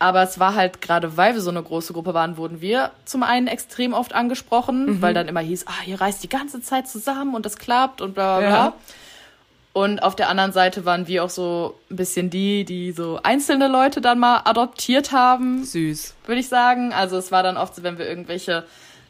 [0.00, 3.22] Aber es war halt gerade, weil wir so eine große Gruppe waren, wurden wir zum
[3.22, 5.02] einen extrem oft angesprochen, mhm.
[5.02, 8.14] weil dann immer hieß, ah, ihr reist die ganze Zeit zusammen und das klappt und
[8.14, 8.64] bla bla bla.
[8.64, 8.72] Ja.
[9.80, 13.66] Und auf der anderen Seite waren wir auch so ein bisschen die, die so einzelne
[13.66, 15.64] Leute dann mal adoptiert haben.
[15.64, 16.16] Süß.
[16.26, 16.92] Würde ich sagen.
[16.92, 18.64] Also es war dann oft so, wenn wir irgendwelche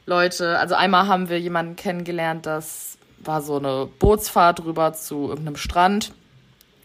[0.07, 5.57] Leute, also einmal haben wir jemanden kennengelernt, das war so eine Bootsfahrt rüber zu irgendeinem
[5.57, 6.13] Strand.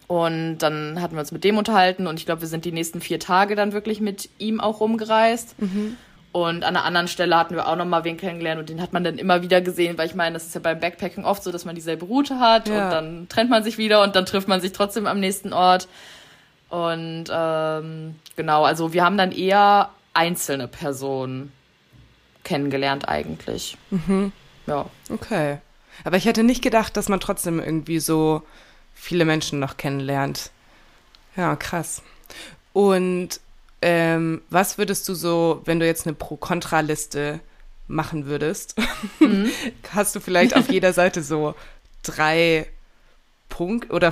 [0.07, 3.01] Und dann hatten wir uns mit dem unterhalten und ich glaube, wir sind die nächsten
[3.01, 5.61] vier Tage dann wirklich mit ihm auch rumgereist.
[5.61, 5.95] Mhm.
[6.35, 8.91] Und an einer anderen Stelle hatten wir auch noch mal wen kennengelernt und den hat
[8.91, 11.49] man dann immer wieder gesehen, weil ich meine, das ist ja beim Backpacking oft so,
[11.49, 12.73] dass man dieselbe Route hat ja.
[12.83, 15.87] und dann trennt man sich wieder und dann trifft man sich trotzdem am nächsten Ort.
[16.67, 21.53] Und ähm, genau, also wir haben dann eher einzelne Personen
[22.43, 23.77] kennengelernt eigentlich.
[23.89, 24.33] Mhm.
[24.67, 24.87] Ja.
[25.09, 25.59] Okay.
[26.03, 28.41] Aber ich hätte nicht gedacht, dass man trotzdem irgendwie so
[28.93, 30.51] viele Menschen noch kennenlernt.
[31.37, 32.03] Ja, krass.
[32.73, 33.39] Und
[33.85, 37.39] ähm, was würdest du so, wenn du jetzt eine Pro-Kontra-Liste
[37.87, 38.75] machen würdest,
[39.19, 39.51] mhm.
[39.93, 41.53] hast du vielleicht auf jeder Seite so
[42.01, 42.65] drei
[43.47, 44.11] Punkte oder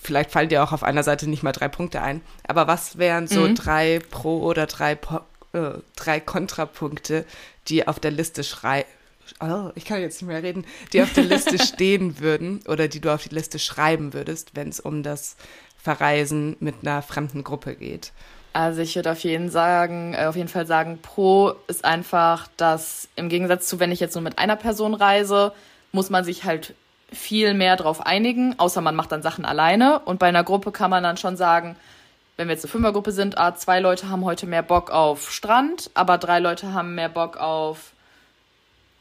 [0.00, 3.26] vielleicht fallen dir auch auf einer Seite nicht mal drei Punkte ein, aber was wären
[3.26, 3.56] so mhm.
[3.56, 5.20] drei Pro- oder drei, po
[5.52, 7.26] äh, drei Kontrapunkte,
[7.68, 8.86] die auf der Liste schrei
[9.40, 13.00] oh, ich kann jetzt nicht mehr reden, die auf der Liste stehen würden oder die
[13.00, 15.36] du auf die Liste schreiben würdest, wenn es um das
[15.76, 18.12] Verreisen mit einer fremden Gruppe geht?
[18.52, 23.08] Also ich würde auf jeden sagen, äh, auf jeden Fall sagen, Pro ist einfach, dass
[23.16, 25.52] im Gegensatz zu, wenn ich jetzt nur mit einer Person reise,
[25.92, 26.74] muss man sich halt
[27.12, 30.00] viel mehr drauf einigen, außer man macht dann Sachen alleine.
[30.00, 31.76] Und bei einer Gruppe kann man dann schon sagen,
[32.36, 35.90] wenn wir jetzt eine Fünfergruppe sind, ah, zwei Leute haben heute mehr Bock auf Strand,
[35.94, 37.92] aber drei Leute haben mehr Bock auf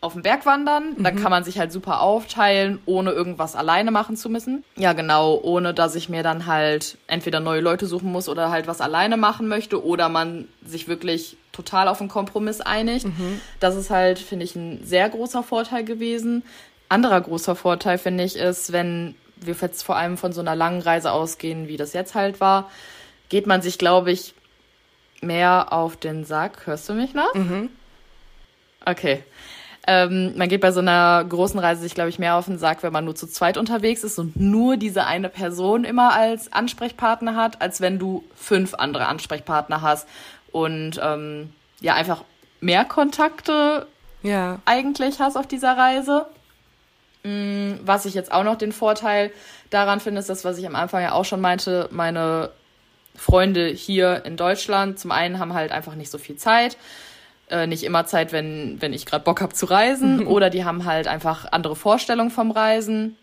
[0.02, 0.96] auf den Berg wandern.
[0.98, 1.04] Mhm.
[1.04, 4.64] Dann kann man sich halt super aufteilen, ohne irgendwas alleine machen zu müssen.
[4.78, 8.68] Ja, genau, ohne dass ich mir dann halt entweder neue Leute suchen muss oder halt
[8.68, 13.06] was alleine machen möchte oder man sich wirklich total auf einen Kompromiss einigt.
[13.06, 13.42] Mhm.
[13.60, 16.44] Das ist halt, finde ich, ein sehr großer Vorteil gewesen.
[16.88, 20.82] Anderer großer Vorteil, finde ich, ist, wenn wir jetzt vor allem von so einer langen
[20.82, 22.70] Reise ausgehen, wie das jetzt halt war,
[23.30, 24.34] geht man sich, glaube ich,
[25.22, 26.66] mehr auf den Sack.
[26.66, 27.34] Hörst du mich noch?
[27.34, 27.70] Mhm.
[28.86, 29.24] Okay.
[29.88, 32.84] Ähm, man geht bei so einer großen Reise sich, glaube ich, mehr auf den Sack,
[32.84, 37.36] wenn man nur zu zweit unterwegs ist und nur diese eine Person immer als Ansprechpartner
[37.36, 40.08] hat, als wenn du fünf andere Ansprechpartner hast
[40.52, 42.24] und ähm, ja einfach
[42.60, 43.88] mehr Kontakte
[44.22, 44.60] ja.
[44.66, 46.26] eigentlich hast auf dieser Reise.
[47.24, 49.32] Mm, was ich jetzt auch noch den Vorteil
[49.70, 52.52] daran finde, ist das, was ich am Anfang ja auch schon meinte, meine
[53.16, 56.78] Freunde hier in Deutschland zum einen haben halt einfach nicht so viel Zeit
[57.50, 60.28] äh, nicht immer Zeit, wenn, wenn ich gerade Bock habe zu reisen.
[60.28, 63.16] Oder die haben halt einfach andere Vorstellungen vom Reisen.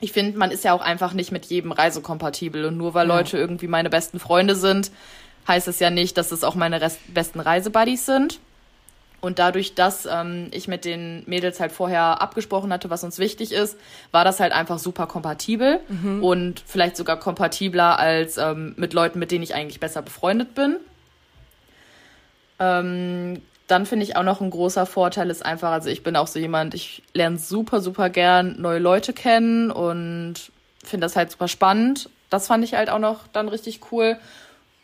[0.00, 2.64] Ich finde, man ist ja auch einfach nicht mit jedem reisekompatibel.
[2.66, 3.16] Und nur weil ja.
[3.16, 4.90] Leute irgendwie meine besten Freunde sind,
[5.48, 8.40] heißt es ja nicht, dass es auch meine Rest besten Reisebuddies sind.
[9.20, 13.50] Und dadurch, dass ähm, ich mit den Mädels halt vorher abgesprochen hatte, was uns wichtig
[13.50, 13.76] ist,
[14.12, 16.22] war das halt einfach super kompatibel mhm.
[16.22, 20.76] und vielleicht sogar kompatibler als ähm, mit Leuten, mit denen ich eigentlich besser befreundet bin.
[22.60, 26.28] Ähm, dann finde ich auch noch ein großer Vorteil ist einfach, also ich bin auch
[26.28, 30.34] so jemand, ich lerne super, super gern neue Leute kennen und
[30.84, 32.08] finde das halt super spannend.
[32.30, 34.18] Das fand ich halt auch noch dann richtig cool.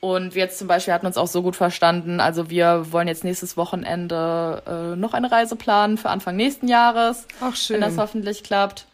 [0.01, 2.19] Und wir jetzt zum Beispiel hatten uns auch so gut verstanden.
[2.19, 7.29] Also wir wollen jetzt nächstes Wochenende äh, noch eine Reise planen für Anfang nächsten Jahres.
[7.41, 7.75] Ach schön.
[7.75, 8.87] Wenn das hoffentlich klappt.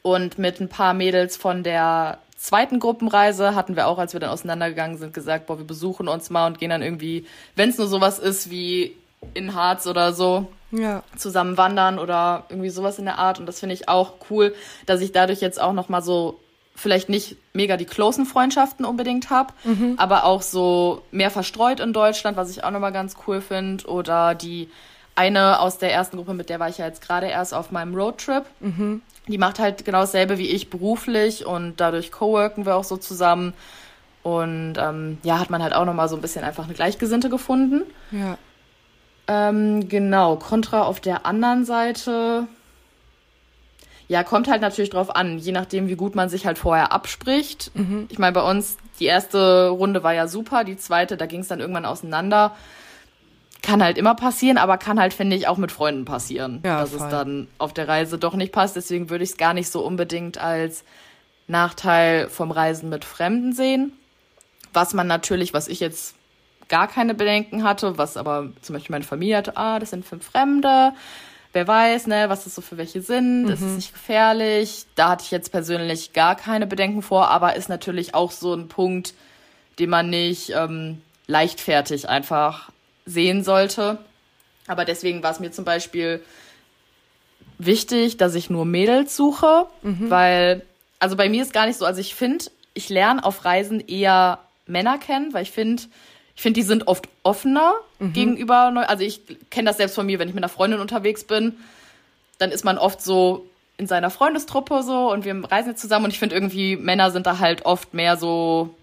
[0.00, 4.30] Und mit ein paar Mädels von der zweiten Gruppenreise hatten wir auch, als wir dann
[4.30, 7.86] auseinandergegangen sind, gesagt, boah, wir besuchen uns mal und gehen dann irgendwie, wenn es nur
[7.86, 8.96] sowas ist wie
[9.34, 11.02] in Harz oder so ja.
[11.16, 13.38] zusammen wandern oder irgendwie sowas in der Art.
[13.38, 14.54] Und das finde ich auch cool,
[14.86, 16.40] dass ich dadurch jetzt auch noch mal so
[16.74, 19.94] vielleicht nicht mega die closen Freundschaften unbedingt habe, mhm.
[19.98, 23.86] aber auch so mehr verstreut in Deutschland, was ich auch noch mal ganz cool finde.
[23.86, 24.68] Oder die
[25.14, 27.94] eine aus der ersten Gruppe, mit der war ich ja jetzt gerade erst auf meinem
[27.94, 28.44] Roadtrip.
[28.60, 29.02] Mhm.
[29.28, 33.52] Die macht halt genau dasselbe wie ich beruflich und dadurch co-worken wir auch so zusammen.
[34.22, 37.28] Und ähm, ja, hat man halt auch noch mal so ein bisschen einfach eine Gleichgesinnte
[37.28, 37.82] gefunden.
[38.10, 38.38] Ja.
[39.28, 42.46] Ähm, genau, Contra auf der anderen Seite.
[44.08, 47.70] Ja, kommt halt natürlich drauf an, je nachdem, wie gut man sich halt vorher abspricht.
[47.74, 48.06] Mhm.
[48.10, 51.48] Ich meine, bei uns, die erste Runde war ja super, die zweite, da ging es
[51.48, 52.54] dann irgendwann auseinander.
[53.62, 56.90] Kann halt immer passieren, aber kann halt, finde ich, auch mit Freunden passieren, ja, dass
[56.90, 57.06] voll.
[57.06, 58.74] es dann auf der Reise doch nicht passt.
[58.74, 60.84] Deswegen würde ich es gar nicht so unbedingt als
[61.46, 63.92] Nachteil vom Reisen mit Fremden sehen.
[64.72, 66.16] Was man natürlich, was ich jetzt
[66.72, 70.24] gar keine Bedenken hatte, was aber zum Beispiel meine Familie hatte, ah, das sind fünf
[70.24, 70.94] Fremde,
[71.52, 73.50] wer weiß, ne, was das so für welche sind, mhm.
[73.50, 74.86] ist es nicht gefährlich.
[74.94, 78.68] Da hatte ich jetzt persönlich gar keine Bedenken vor, aber ist natürlich auch so ein
[78.68, 79.12] Punkt,
[79.78, 82.70] den man nicht ähm, leichtfertig einfach
[83.04, 83.98] sehen sollte.
[84.66, 86.22] Aber deswegen war es mir zum Beispiel
[87.58, 90.08] wichtig, dass ich nur Mädels suche, mhm.
[90.08, 90.62] weil,
[91.00, 94.38] also bei mir ist gar nicht so, also ich finde, ich lerne auf Reisen eher
[94.66, 95.82] Männer kennen, weil ich finde,
[96.34, 98.12] ich finde, die sind oft offener mhm.
[98.12, 101.24] gegenüber, neu also ich kenne das selbst von mir, wenn ich mit einer Freundin unterwegs
[101.24, 101.56] bin,
[102.38, 106.10] dann ist man oft so in seiner Freundestruppe so und wir reisen jetzt zusammen und
[106.12, 108.74] ich finde irgendwie, Männer sind da halt oft mehr so,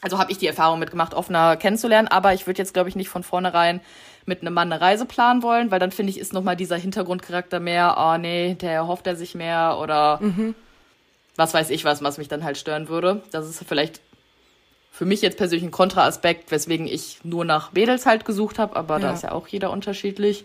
[0.00, 3.08] also habe ich die Erfahrung mitgemacht, offener kennenzulernen, aber ich würde jetzt, glaube ich, nicht
[3.08, 3.80] von vornherein
[4.26, 7.60] mit einem Mann eine Reise planen wollen, weil dann finde ich, ist nochmal dieser Hintergrundcharakter
[7.60, 10.54] mehr, oh nee, der hofft er sich mehr oder mhm.
[11.36, 13.22] was weiß ich was, was mich dann halt stören würde.
[13.30, 14.00] Das ist vielleicht
[14.90, 18.94] für mich jetzt persönlich ein Kontraaspekt, weswegen ich nur nach Mädels halt gesucht habe, aber
[18.94, 19.00] ja.
[19.00, 20.44] da ist ja auch jeder unterschiedlich.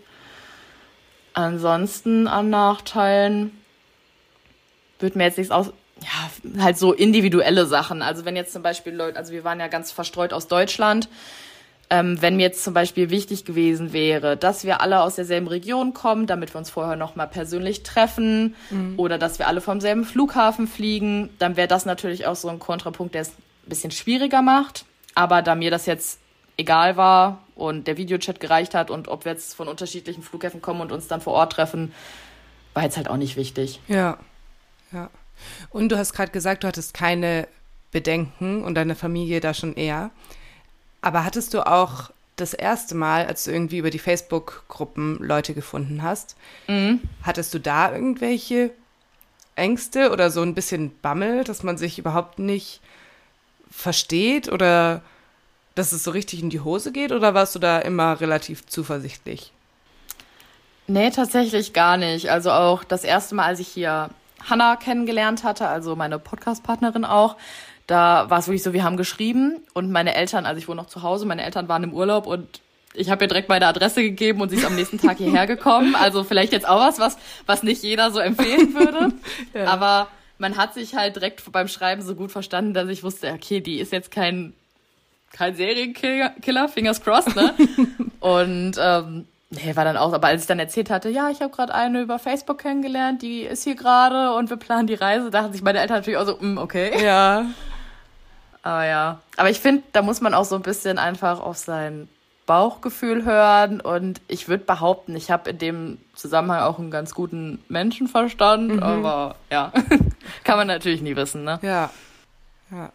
[1.33, 3.51] Ansonsten an Nachteilen
[4.99, 5.73] wird mir jetzt nichts aus.
[6.01, 8.01] Ja, halt so individuelle Sachen.
[8.01, 11.07] Also wenn jetzt zum Beispiel Leute, also wir waren ja ganz verstreut aus Deutschland
[11.93, 15.93] ähm, wenn mir jetzt zum Beispiel wichtig gewesen wäre, dass wir alle aus derselben Region
[15.93, 18.95] kommen, damit wir uns vorher nochmal persönlich treffen mhm.
[18.97, 22.57] oder dass wir alle vom selben Flughafen fliegen, dann wäre das natürlich auch so ein
[22.57, 23.33] Kontrapunkt, der es
[23.65, 24.85] ein bisschen schwieriger macht.
[25.15, 26.19] Aber da mir das jetzt
[26.57, 30.81] egal war und der Videochat gereicht hat und ob wir jetzt von unterschiedlichen Flughäfen kommen
[30.81, 31.93] und uns dann vor Ort treffen,
[32.73, 33.79] war jetzt halt auch nicht wichtig.
[33.87, 34.17] Ja,
[34.91, 35.09] ja.
[35.69, 37.47] Und du hast gerade gesagt, du hattest keine
[37.91, 40.11] Bedenken und deine Familie da schon eher.
[41.01, 46.01] Aber hattest du auch das erste Mal, als du irgendwie über die Facebook-Gruppen Leute gefunden
[46.01, 46.35] hast,
[46.67, 47.01] mhm.
[47.21, 48.71] hattest du da irgendwelche
[49.55, 52.81] Ängste oder so ein bisschen Bammel, dass man sich überhaupt nicht
[53.75, 55.01] versteht oder
[55.75, 59.51] dass es so richtig in die Hose geht oder warst du da immer relativ zuversichtlich?
[60.87, 62.29] Nee, tatsächlich gar nicht.
[62.29, 64.09] Also auch das erste Mal, als ich hier
[64.47, 67.37] Hannah kennengelernt hatte, also meine Podcast-Partnerin auch,
[67.87, 70.87] da war es wirklich so, wir haben geschrieben und meine Eltern, also ich wohne noch
[70.87, 72.61] zu Hause, meine Eltern waren im Urlaub und
[72.93, 75.95] ich habe ihr direkt meine Adresse gegeben und sie ist am nächsten Tag hierher gekommen.
[75.95, 79.13] Also vielleicht jetzt auch was, was, was nicht jeder so empfehlen würde.
[79.53, 79.65] ja.
[79.65, 83.61] Aber man hat sich halt direkt beim Schreiben so gut verstanden, dass ich wusste, okay,
[83.61, 84.53] die ist jetzt kein,
[85.31, 87.53] kein Serienkiller, fingers crossed, ne?
[88.19, 91.53] und ähm, Nee, war dann auch, aber als ich dann erzählt hatte, ja, ich habe
[91.53, 95.53] gerade eine über Facebook kennengelernt, die ist hier gerade und wir planen die Reise, dachten
[95.53, 97.03] sich meine Eltern natürlich auch so, mm, okay.
[97.03, 97.45] Ja.
[98.63, 99.19] Aber ja.
[99.37, 102.09] Aber ich finde, da muss man auch so ein bisschen einfach auf sein
[102.45, 103.81] Bauchgefühl hören.
[103.81, 108.75] Und ich würde behaupten, ich habe in dem Zusammenhang auch einen ganz guten Menschenverstand.
[108.75, 108.83] Mhm.
[108.83, 109.71] Aber ja,
[110.43, 111.59] kann man natürlich nie wissen, ne?
[111.61, 111.89] Ja.
[112.71, 112.91] Ja.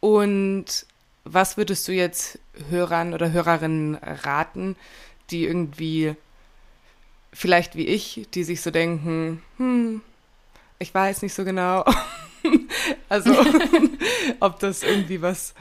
[0.00, 0.86] Und
[1.24, 2.38] was würdest du jetzt
[2.70, 4.76] Hörern oder Hörerinnen raten,
[5.30, 6.14] die irgendwie
[7.32, 10.00] vielleicht wie ich, die sich so denken, hm,
[10.78, 11.84] ich weiß nicht so genau.
[13.08, 13.34] also,
[14.40, 15.54] ob das irgendwie was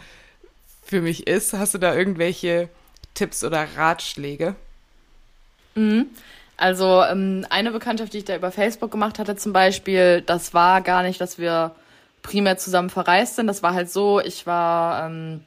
[0.83, 1.53] für mich ist.
[1.53, 2.69] Hast du da irgendwelche
[3.17, 4.55] Tipps oder Ratschläge?
[5.75, 6.07] Mhm.
[6.55, 10.81] Also ähm, eine Bekanntschaft, die ich da über Facebook gemacht hatte zum Beispiel, das war
[10.81, 11.75] gar nicht, dass wir
[12.23, 13.47] primär zusammen verreist sind.
[13.47, 15.41] Das war halt so, ich war ähm,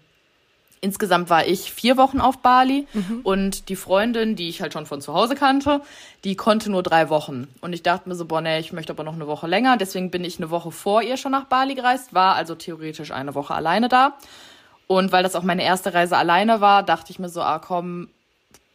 [0.83, 3.21] Insgesamt war ich vier Wochen auf Bali mhm.
[3.23, 5.83] und die Freundin, die ich halt schon von zu Hause kannte,
[6.25, 7.49] die konnte nur drei Wochen.
[7.61, 9.77] Und ich dachte mir so, boah, nee, ich möchte aber noch eine Woche länger.
[9.77, 13.35] Deswegen bin ich eine Woche vor ihr schon nach Bali gereist, war also theoretisch eine
[13.35, 14.15] Woche alleine da.
[14.91, 18.09] Und weil das auch meine erste Reise alleine war, dachte ich mir so, ah komm,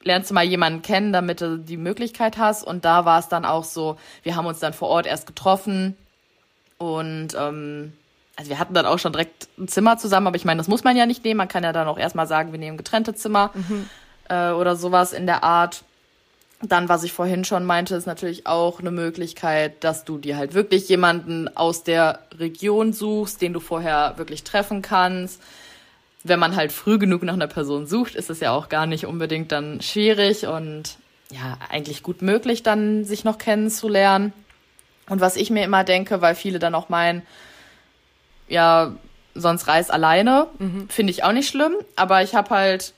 [0.01, 2.63] lernst du mal jemanden kennen, damit du die Möglichkeit hast.
[2.63, 5.97] Und da war es dann auch so, wir haben uns dann vor Ort erst getroffen
[6.77, 7.91] und ähm,
[8.37, 10.85] also wir hatten dann auch schon direkt ein Zimmer zusammen, aber ich meine, das muss
[10.85, 11.39] man ja nicht nehmen.
[11.39, 13.89] Man kann ja dann auch erstmal sagen, wir nehmen getrennte Zimmer mhm.
[14.29, 15.83] äh, oder sowas in der Art.
[16.61, 20.53] Dann, was ich vorhin schon meinte, ist natürlich auch eine Möglichkeit, dass du dir halt
[20.53, 25.41] wirklich jemanden aus der Region suchst, den du vorher wirklich treffen kannst.
[26.27, 29.05] Wenn man halt früh genug nach einer Person sucht, ist es ja auch gar nicht
[29.05, 30.97] unbedingt dann schwierig und
[31.31, 34.33] ja, eigentlich gut möglich, dann sich noch kennenzulernen.
[35.07, 37.21] Und was ich mir immer denke, weil viele dann auch meinen,
[38.47, 38.95] ja,
[39.35, 40.47] sonst reist alleine.
[40.57, 40.89] Mhm.
[40.89, 41.73] Finde ich auch nicht schlimm.
[41.95, 42.93] Aber ich habe halt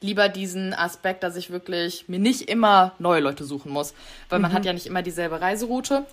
[0.00, 3.94] lieber diesen Aspekt, dass ich wirklich mir nicht immer neue Leute suchen muss.
[4.28, 4.42] Weil mhm.
[4.42, 6.04] man hat ja nicht immer dieselbe Reiseroute.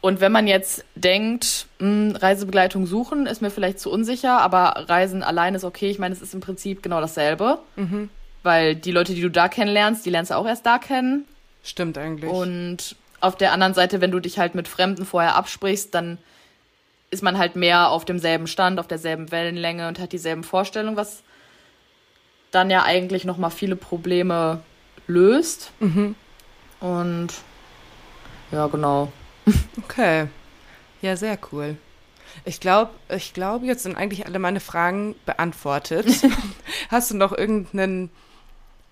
[0.00, 4.86] Und wenn man jetzt denkt, mh, hm, Reisebegleitung suchen, ist mir vielleicht zu unsicher, aber
[4.88, 5.90] Reisen alleine ist okay.
[5.90, 7.58] Ich meine, es ist im Prinzip genau dasselbe.
[7.76, 8.10] Mhm.
[8.42, 11.24] Weil die Leute, die du da kennenlernst, die lernst du auch erst da kennen.
[11.64, 12.30] Stimmt eigentlich.
[12.30, 16.18] Und auf der anderen Seite, wenn du dich halt mit Fremden vorher absprichst, dann
[17.10, 21.22] ist man halt mehr auf demselben Stand, auf derselben Wellenlänge und hat dieselben Vorstellungen, was
[22.50, 24.60] dann ja eigentlich noch mal viele Probleme
[25.06, 25.72] löst.
[25.80, 26.14] Mhm.
[26.80, 27.28] Und
[28.52, 29.10] ja, genau.
[29.84, 30.26] Okay.
[31.02, 31.76] Ja, sehr cool.
[32.44, 36.06] Ich glaube, ich glaube, jetzt sind eigentlich alle meine Fragen beantwortet.
[36.90, 38.10] Hast du noch irgendeinen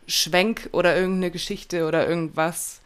[0.06, 2.80] Schwenk oder irgendeine Geschichte oder irgendwas,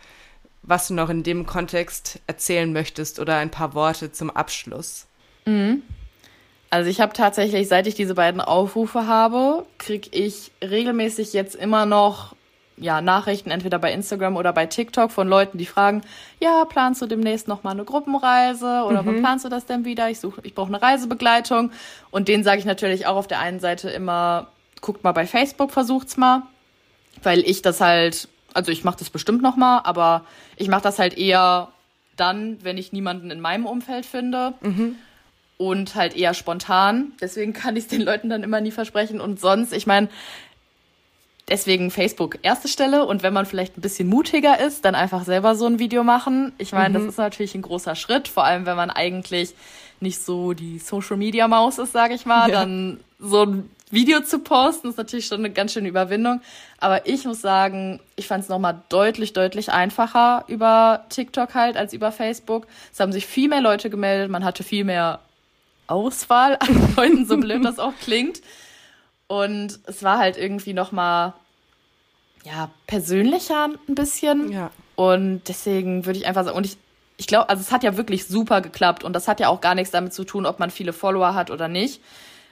[0.62, 5.06] was du noch in dem Kontext erzählen möchtest oder ein paar Worte zum Abschluss?
[5.46, 5.82] Mhm.
[6.70, 11.86] Also ich habe tatsächlich, seit ich diese beiden Aufrufe habe, kriege ich regelmäßig jetzt immer
[11.86, 12.34] noch
[12.80, 16.02] ja, Nachrichten entweder bei Instagram oder bei TikTok von Leuten, die fragen,
[16.40, 19.06] ja, planst du demnächst noch mal eine Gruppenreise oder mhm.
[19.06, 20.10] wann planst du das denn wieder?
[20.10, 21.70] Ich suche, ich brauche eine Reisebegleitung
[22.10, 24.48] und denen sage ich natürlich auch auf der einen Seite immer,
[24.80, 26.42] guckt mal bei Facebook, versucht's mal,
[27.22, 30.24] weil ich das halt, also ich mache das bestimmt noch mal, aber
[30.56, 31.68] ich mache das halt eher
[32.16, 34.54] dann, wenn ich niemanden in meinem Umfeld finde.
[34.60, 34.96] Mhm
[35.58, 37.12] und halt eher spontan.
[37.20, 39.20] Deswegen kann ich es den Leuten dann immer nie versprechen.
[39.20, 40.08] Und sonst, ich meine,
[41.48, 45.54] Deswegen Facebook erste Stelle und wenn man vielleicht ein bisschen mutiger ist, dann einfach selber
[45.54, 46.52] so ein Video machen.
[46.58, 47.04] Ich meine, mhm.
[47.04, 49.54] das ist natürlich ein großer Schritt, vor allem wenn man eigentlich
[50.00, 52.60] nicht so die Social Media Maus ist, sage ich mal, ja.
[52.60, 56.40] dann so ein Video zu posten ist natürlich schon eine ganz schöne Überwindung.
[56.78, 61.92] Aber ich muss sagen, ich fand es nochmal deutlich, deutlich einfacher über TikTok halt als
[61.92, 62.66] über Facebook.
[62.92, 65.20] Es haben sich viel mehr Leute gemeldet, man hatte viel mehr
[65.86, 68.42] Auswahl an Leuten, so blöd das auch klingt.
[69.28, 71.34] Und es war halt irgendwie noch mal
[72.44, 74.50] ja, persönlicher ein bisschen.
[74.50, 74.70] Ja.
[74.96, 76.76] Und deswegen würde ich einfach sagen, und ich,
[77.18, 79.74] ich glaube, also es hat ja wirklich super geklappt und das hat ja auch gar
[79.74, 82.00] nichts damit zu tun, ob man viele Follower hat oder nicht.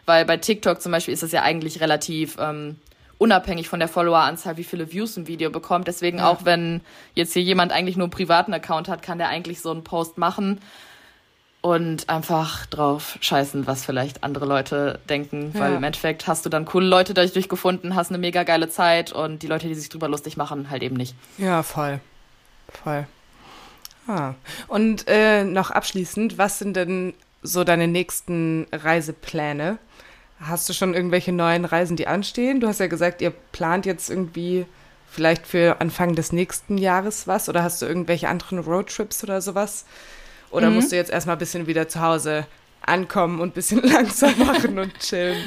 [0.04, 2.76] Weil bei TikTok zum Beispiel ist es ja eigentlich relativ ähm,
[3.18, 5.88] unabhängig von der Followeranzahl, wie viele Views ein Video bekommt.
[5.88, 6.28] Deswegen ja.
[6.28, 6.82] auch wenn
[7.14, 10.18] jetzt hier jemand eigentlich nur einen privaten Account hat, kann der eigentlich so einen Post
[10.18, 10.60] machen
[11.66, 15.58] und einfach drauf scheißen, was vielleicht andere Leute denken, ja.
[15.58, 19.10] weil im Endeffekt hast du dann coole Leute dadurch durchgefunden, hast eine mega geile Zeit
[19.10, 21.16] und die Leute, die sich drüber lustig machen, halt eben nicht.
[21.38, 21.98] Ja, voll.
[22.68, 23.08] Voll.
[24.06, 24.34] Ah.
[24.68, 29.78] Und äh, noch abschließend, was sind denn so deine nächsten Reisepläne?
[30.38, 32.60] Hast du schon irgendwelche neuen Reisen, die anstehen?
[32.60, 34.66] Du hast ja gesagt, ihr plant jetzt irgendwie
[35.10, 39.84] vielleicht für Anfang des nächsten Jahres was oder hast du irgendwelche anderen Roadtrips oder sowas?
[40.50, 40.76] Oder mhm.
[40.76, 42.46] musst du jetzt erstmal ein bisschen wieder zu Hause
[42.82, 45.38] ankommen und ein bisschen langsam machen und chillen?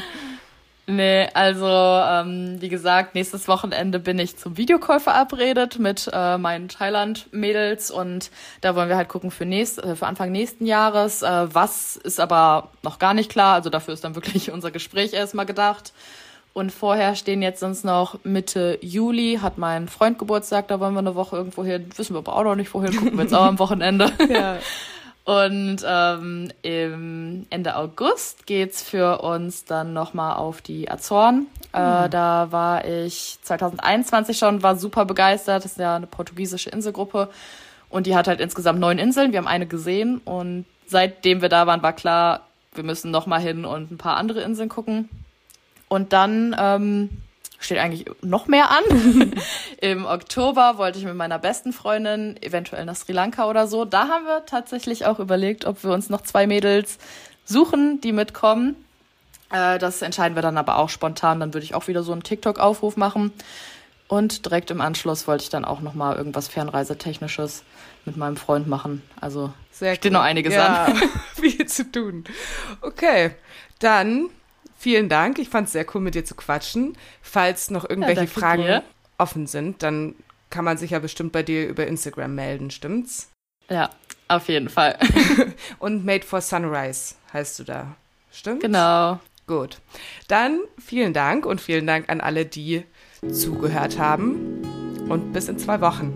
[0.91, 6.67] Nee, also ähm, wie gesagt, nächstes Wochenende bin ich zum Videocall verabredet mit äh, meinen
[6.67, 8.31] Thailand-Mädels und
[8.61, 11.21] da wollen wir halt gucken für, nächst, äh, für Anfang nächsten Jahres.
[11.21, 15.13] Äh, was ist aber noch gar nicht klar, also dafür ist dann wirklich unser Gespräch
[15.13, 15.93] erstmal gedacht.
[16.53, 20.99] Und vorher stehen jetzt sonst noch Mitte Juli, hat mein Freund Geburtstag, da wollen wir
[20.99, 21.89] eine Woche irgendwo hin.
[21.95, 24.11] Wissen wir aber auch noch nicht wohin, gucken wir jetzt auch am Wochenende.
[24.29, 24.57] ja.
[25.25, 31.35] Und ähm, im Ende August geht's für uns dann nochmal auf die Azoren.
[31.71, 31.79] Mhm.
[31.79, 32.09] Äh, hm.
[32.09, 35.63] da war ich 2021 schon, war super begeistert.
[35.63, 37.29] Das ist ja eine portugiesische Inselgruppe.
[37.89, 39.31] Und die hat halt insgesamt neun Inseln.
[39.31, 40.19] Wir haben eine gesehen.
[40.25, 44.41] Und seitdem wir da waren, war klar, wir müssen nochmal hin und ein paar andere
[44.41, 45.09] Inseln gucken.
[45.89, 47.09] Und dann ähm,
[47.59, 49.33] steht eigentlich noch mehr an.
[49.81, 53.85] Im Oktober wollte ich mit meiner besten Freundin eventuell nach Sri Lanka oder so.
[53.85, 56.97] Da haben wir tatsächlich auch überlegt, ob wir uns noch zwei Mädels
[57.43, 58.75] suchen, die mitkommen.
[59.51, 61.39] Äh, das entscheiden wir dann aber auch spontan.
[61.39, 63.33] Dann würde ich auch wieder so einen TikTok-Aufruf machen.
[64.07, 67.63] Und direkt im Anschluss wollte ich dann auch noch mal irgendwas Fernreisetechnisches
[68.05, 69.03] mit meinem Freund machen.
[69.21, 70.17] Also Sehr steht cool.
[70.17, 70.95] noch einiges ja, an.
[71.39, 72.23] viel zu tun.
[72.81, 73.35] Okay,
[73.79, 74.29] dann
[74.79, 75.39] Vielen Dank.
[75.39, 76.97] Ich fand es sehr cool, mit dir zu quatschen.
[77.21, 78.83] Falls noch irgendwelche ja, Fragen dir.
[79.17, 80.15] offen sind, dann
[80.49, 83.29] kann man sich ja bestimmt bei dir über Instagram melden, stimmt's?
[83.69, 83.89] Ja,
[84.29, 84.97] auf jeden Fall.
[85.79, 87.97] Und Made for Sunrise heißt du da,
[88.31, 88.61] stimmt?
[88.61, 89.19] Genau.
[89.47, 89.79] Gut.
[90.29, 92.83] Dann vielen Dank und vielen Dank an alle, die
[93.31, 94.61] zugehört haben.
[95.09, 96.13] Und bis in zwei Wochen.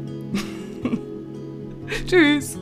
[2.07, 2.59] Tschüss.